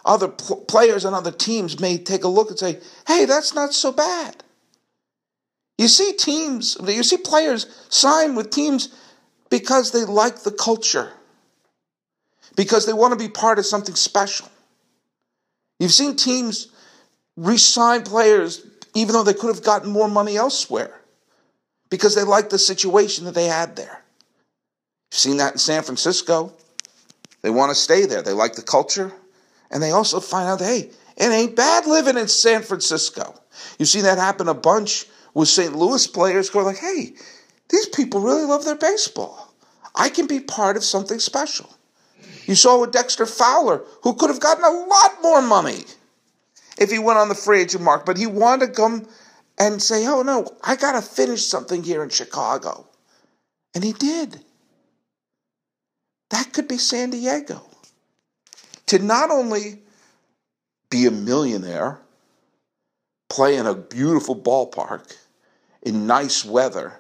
other 0.04 0.30
pl- 0.30 0.62
players 0.62 1.06
on 1.06 1.14
other 1.14 1.32
teams 1.32 1.80
may 1.80 1.98
take 1.98 2.24
a 2.24 2.28
look 2.28 2.50
and 2.50 2.60
say, 2.60 2.80
hey, 3.08 3.26
that's 3.26 3.54
not 3.54 3.74
so 3.74 3.92
bad. 3.92 4.44
You 5.78 5.88
see 5.88 6.14
teams, 6.14 6.78
you 6.88 7.04
see 7.04 7.18
players 7.18 7.68
sign 7.90 8.36
with 8.36 8.50
teams 8.50 8.96
because 9.50 9.92
they 9.92 10.06
like 10.06 10.44
the 10.44 10.52
culture, 10.52 11.12
because 12.56 12.86
they 12.86 12.94
want 12.94 13.12
to 13.12 13.20
be 13.20 13.30
part 13.30 13.60
of 13.60 13.66
something 13.66 13.96
special. 13.96 14.48
You've 15.80 15.92
seen 15.92 16.16
teams 16.16 16.70
re 17.36 17.58
sign 17.58 18.04
players 18.04 18.66
even 18.94 19.12
though 19.12 19.24
they 19.24 19.34
could 19.34 19.54
have 19.54 19.64
gotten 19.64 19.92
more 19.92 20.08
money 20.08 20.38
elsewhere 20.38 21.02
because 21.90 22.16
they 22.16 22.24
like 22.24 22.50
the 22.50 22.60
situation 22.60 23.26
that 23.26 23.36
they 23.36 23.46
had 23.46 23.76
there. 23.76 24.04
You've 25.12 25.20
seen 25.20 25.38
that 25.38 25.54
in 25.54 25.60
San 25.60 25.84
Francisco. 25.84 26.54
They 27.42 27.50
want 27.50 27.70
to 27.70 27.76
stay 27.76 28.06
there. 28.06 28.22
They 28.22 28.34
like 28.34 28.56
the 28.56 28.62
culture. 28.62 29.12
And 29.72 29.82
they 29.82 29.92
also 29.92 30.20
find 30.20 30.50
out, 30.50 30.60
hey, 30.60 30.90
it 31.18 31.32
ain't 31.32 31.56
bad 31.56 31.86
living 31.86 32.18
in 32.18 32.28
San 32.28 32.62
Francisco. 32.62 33.36
You've 33.78 33.90
seen 33.90 34.04
that 34.04 34.18
happen 34.18 34.48
a 34.48 34.54
bunch 34.54 35.06
with 35.34 35.48
St. 35.48 35.76
Louis 35.76 36.08
players 36.08 36.50
who 36.50 36.60
are 36.60 36.64
like, 36.64 36.78
hey, 36.78 37.14
these 37.70 37.88
people 37.88 38.20
really 38.20 38.46
love 38.46 38.66
their 38.66 38.76
baseball. 38.76 39.54
I 39.94 40.10
can 40.10 40.28
be 40.28 40.40
part 40.40 40.78
of 40.78 40.84
something 40.84 41.20
special. 41.20 41.70
You 42.46 42.56
saw 42.56 42.82
with 42.82 42.92
Dexter 42.92 43.26
Fowler, 43.26 43.84
who 44.04 44.14
could 44.14 44.30
have 44.30 44.40
gotten 44.40 44.64
a 44.64 44.70
lot 44.70 45.22
more 45.24 45.42
money 45.42 45.86
if 46.78 46.92
he 46.92 47.00
went 47.00 47.18
on 47.18 47.30
the 47.30 47.36
free 47.36 47.62
agent 47.62 47.84
mark, 47.84 48.06
but 48.06 48.18
he 48.18 48.28
wanted 48.28 48.68
to 48.68 48.74
come 48.74 49.08
and 49.58 49.82
say, 49.82 50.06
oh 50.08 50.22
no, 50.22 50.48
I 50.64 50.76
got 50.76 50.94
to 50.94 51.02
finish 51.02 51.46
something 51.46 51.84
here 51.84 52.04
in 52.04 52.10
Chicago. 52.10 52.88
And 53.74 53.84
he 53.84 53.94
did. 53.94 54.40
That 56.30 56.54
could 56.54 56.68
be 56.68 56.78
San 56.78 57.12
Diego. 57.12 57.62
To 58.88 59.00
not 59.00 59.32
only 59.32 59.80
be 60.90 61.06
a 61.06 61.12
millionaire, 61.12 62.00
play 63.30 63.58
in 63.58 63.66
a 63.66 63.76
beautiful 63.76 64.36
ballpark, 64.36 65.16
in 65.82 66.08
nice 66.08 66.46
weather, 66.46 67.00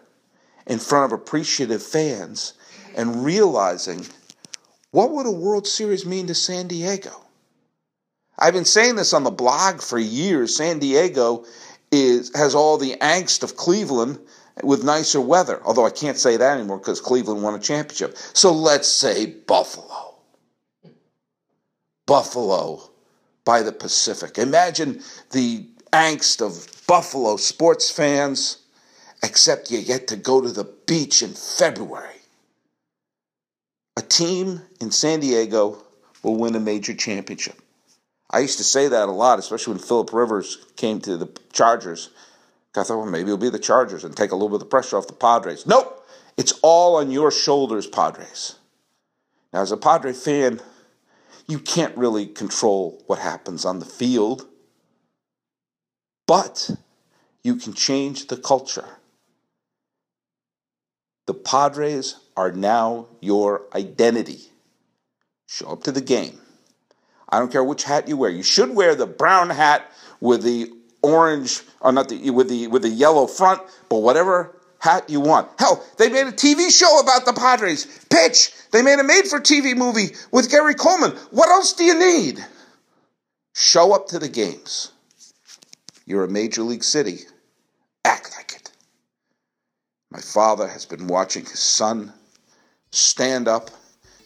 in 0.67 0.79
front 0.79 1.11
of 1.11 1.19
appreciative 1.19 1.83
fans, 1.83 2.53
and 2.95 3.23
realizing 3.23 4.05
what 4.91 5.11
would 5.11 5.25
a 5.25 5.31
World 5.31 5.67
Series 5.67 6.05
mean 6.05 6.27
to 6.27 6.35
San 6.35 6.67
Diego? 6.67 7.11
I've 8.37 8.53
been 8.53 8.65
saying 8.65 8.95
this 8.95 9.13
on 9.13 9.23
the 9.23 9.31
blog 9.31 9.81
for 9.81 9.97
years. 9.97 10.57
San 10.57 10.79
Diego 10.79 11.45
is 11.95 12.31
has 12.35 12.53
all 12.53 12.77
the 12.77 12.95
angst 13.01 13.43
of 13.43 13.55
Cleveland 13.55 14.19
with 14.63 14.83
nicer 14.83 15.21
weather. 15.21 15.61
Although 15.65 15.85
I 15.85 15.89
can't 15.89 16.17
say 16.17 16.37
that 16.37 16.57
anymore 16.57 16.77
because 16.77 17.01
Cleveland 17.01 17.43
won 17.43 17.55
a 17.55 17.59
championship. 17.59 18.17
So 18.33 18.51
let's 18.51 18.87
say 18.87 19.25
Buffalo. 19.25 20.15
Buffalo 22.05 22.91
by 23.43 23.61
the 23.61 23.71
Pacific. 23.71 24.37
Imagine 24.37 25.01
the 25.31 25.67
angst 25.91 26.41
of 26.41 26.67
Buffalo 26.87 27.37
sports 27.37 27.89
fans, 27.89 28.57
except 29.23 29.71
you 29.71 29.81
get 29.81 30.07
to 30.07 30.15
go 30.15 30.41
to 30.41 30.51
the 30.51 30.65
beach 30.85 31.21
in 31.21 31.31
February. 31.31 32.09
A 33.97 34.01
team 34.01 34.61
in 34.81 34.91
San 34.91 35.21
Diego 35.21 35.83
will 36.21 36.35
win 36.35 36.55
a 36.55 36.59
major 36.59 36.93
championship. 36.93 37.59
I 38.29 38.39
used 38.39 38.57
to 38.57 38.63
say 38.63 38.87
that 38.87 39.07
a 39.07 39.11
lot, 39.11 39.39
especially 39.39 39.73
when 39.73 39.83
Philip 39.83 40.11
Rivers 40.11 40.57
came 40.75 40.99
to 41.01 41.17
the 41.17 41.29
Chargers. 41.53 42.09
I 42.75 42.83
thought, 42.83 42.97
well, 42.97 43.05
maybe 43.05 43.27
it'll 43.27 43.37
be 43.37 43.49
the 43.49 43.59
Chargers 43.59 44.03
and 44.03 44.15
take 44.15 44.31
a 44.31 44.35
little 44.35 44.49
bit 44.49 44.55
of 44.55 44.61
the 44.61 44.65
pressure 44.65 44.97
off 44.97 45.07
the 45.07 45.13
Padres. 45.13 45.65
Nope, 45.65 46.05
it's 46.35 46.53
all 46.61 46.97
on 46.97 47.11
your 47.11 47.31
shoulders, 47.31 47.87
Padres. 47.87 48.55
Now, 49.53 49.61
as 49.61 49.71
a 49.71 49.77
Padre 49.77 50.11
fan, 50.11 50.59
you 51.47 51.59
can't 51.59 51.95
really 51.95 52.25
control 52.25 53.01
what 53.07 53.19
happens 53.19 53.63
on 53.63 53.79
the 53.79 53.85
field, 53.85 54.45
but 56.27 56.71
you 57.43 57.55
can 57.55 57.73
change 57.73 58.27
the 58.27 58.37
culture. 58.37 58.97
The 61.27 61.33
Padres 61.33 62.17
are 62.35 62.51
now 62.51 63.07
your 63.21 63.61
identity. 63.73 64.41
Show 65.47 65.67
up 65.67 65.83
to 65.83 65.91
the 65.91 66.01
game. 66.01 66.41
I 67.29 67.39
don't 67.39 67.51
care 67.51 67.63
which 67.63 67.83
hat 67.83 68.07
you 68.07 68.17
wear. 68.17 68.29
You 68.29 68.43
should 68.43 68.75
wear 68.75 68.95
the 68.95 69.07
brown 69.07 69.49
hat 69.49 69.91
with 70.19 70.43
the 70.43 70.71
orange, 71.01 71.61
or 71.81 71.91
not 71.91 72.09
the 72.09 72.29
with 72.31 72.49
the 72.49 72.67
with 72.67 72.81
the 72.81 72.89
yellow 72.89 73.27
front, 73.27 73.61
but 73.89 73.99
whatever 73.99 74.55
hat 74.79 75.09
you 75.09 75.19
want. 75.19 75.49
Hell, 75.59 75.83
they 75.97 76.09
made 76.09 76.27
a 76.27 76.31
TV 76.31 76.69
show 76.69 76.99
about 76.99 77.25
the 77.25 77.33
Padres. 77.33 77.85
Pitch! 78.09 78.51
They 78.71 78.81
made 78.81 78.99
a 78.99 79.03
made 79.03 79.25
for 79.25 79.39
TV 79.39 79.75
movie 79.75 80.15
with 80.31 80.51
Gary 80.51 80.75
Coleman. 80.75 81.11
What 81.31 81.49
else 81.49 81.73
do 81.73 81.83
you 81.83 81.97
need? 81.97 82.45
Show 83.53 83.93
up 83.93 84.07
to 84.09 84.19
the 84.19 84.29
games. 84.29 84.91
You're 86.05 86.25
a 86.25 86.29
major 86.29 86.61
league 86.61 86.83
city. 86.83 87.19
Act 88.03 88.31
like 88.37 88.53
it. 88.53 88.71
My 90.11 90.19
father 90.19 90.67
has 90.67 90.85
been 90.85 91.07
watching 91.07 91.45
his 91.45 91.59
son 91.59 92.13
stand 92.91 93.47
up 93.47 93.71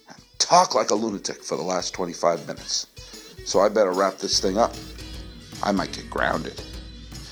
and 0.10 0.18
talk 0.40 0.76
like 0.76 0.90
a 0.90 0.96
lunatic 0.96 1.44
for 1.44 1.56
the 1.56 1.64
last 1.64 1.94
25 1.94 2.48
minutes. 2.48 2.88
So 3.46 3.60
I 3.60 3.70
better 3.70 3.92
wrap 3.92 4.18
this 4.18 4.40
thing 4.40 4.58
up. 4.58 4.74
I 5.64 5.72
might 5.72 5.92
get 5.92 6.10
grounded. 6.10 6.62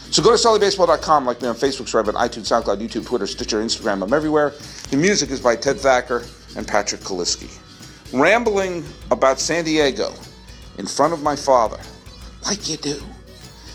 So 0.10 0.24
go 0.24 0.36
to 0.36 0.38
sullybaseball.com, 0.38 1.26
like 1.26 1.42
me 1.42 1.50
on 1.50 1.56
Facebook, 1.56 1.88
subscribe 1.88 2.08
on 2.08 2.16
iTunes, 2.16 2.48
SoundCloud, 2.48 2.82
YouTube, 2.82 3.06
Twitter, 3.06 3.28
Stitcher, 3.28 3.62
Instagram. 3.62 4.02
I'm 4.04 4.14
everywhere. 4.14 4.54
The 4.90 4.98
music 4.98 5.32
is 5.32 5.42
by 5.42 5.56
Ted 5.56 5.80
Thacker 5.80 6.24
and 6.56 6.68
Patrick 6.68 7.02
Kaliski. 7.02 7.52
Rambling 8.14 8.86
about 9.12 9.40
San 9.40 9.66
Diego 9.66 10.14
in 10.78 10.86
front 10.86 11.14
of 11.14 11.22
my 11.22 11.36
father, 11.36 11.80
like 12.46 12.70
you 12.70 12.78
do. 12.78 13.02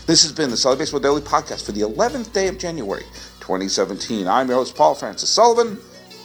This 0.07 0.23
has 0.23 0.31
been 0.31 0.49
the 0.49 0.57
Sully 0.57 0.77
Baseball 0.77 0.99
Daily 0.99 1.21
Podcast 1.21 1.65
for 1.65 1.71
the 1.71 1.81
11th 1.81 2.33
day 2.33 2.47
of 2.47 2.57
January, 2.57 3.03
2017. 3.39 4.27
I'm 4.27 4.49
your 4.49 4.57
host, 4.57 4.75
Paul 4.75 4.95
Francis 4.95 5.29
Sullivan. 5.29 5.77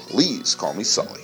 Please 0.09 0.55
call 0.55 0.73
me 0.73 0.85
Sully. 0.85 1.21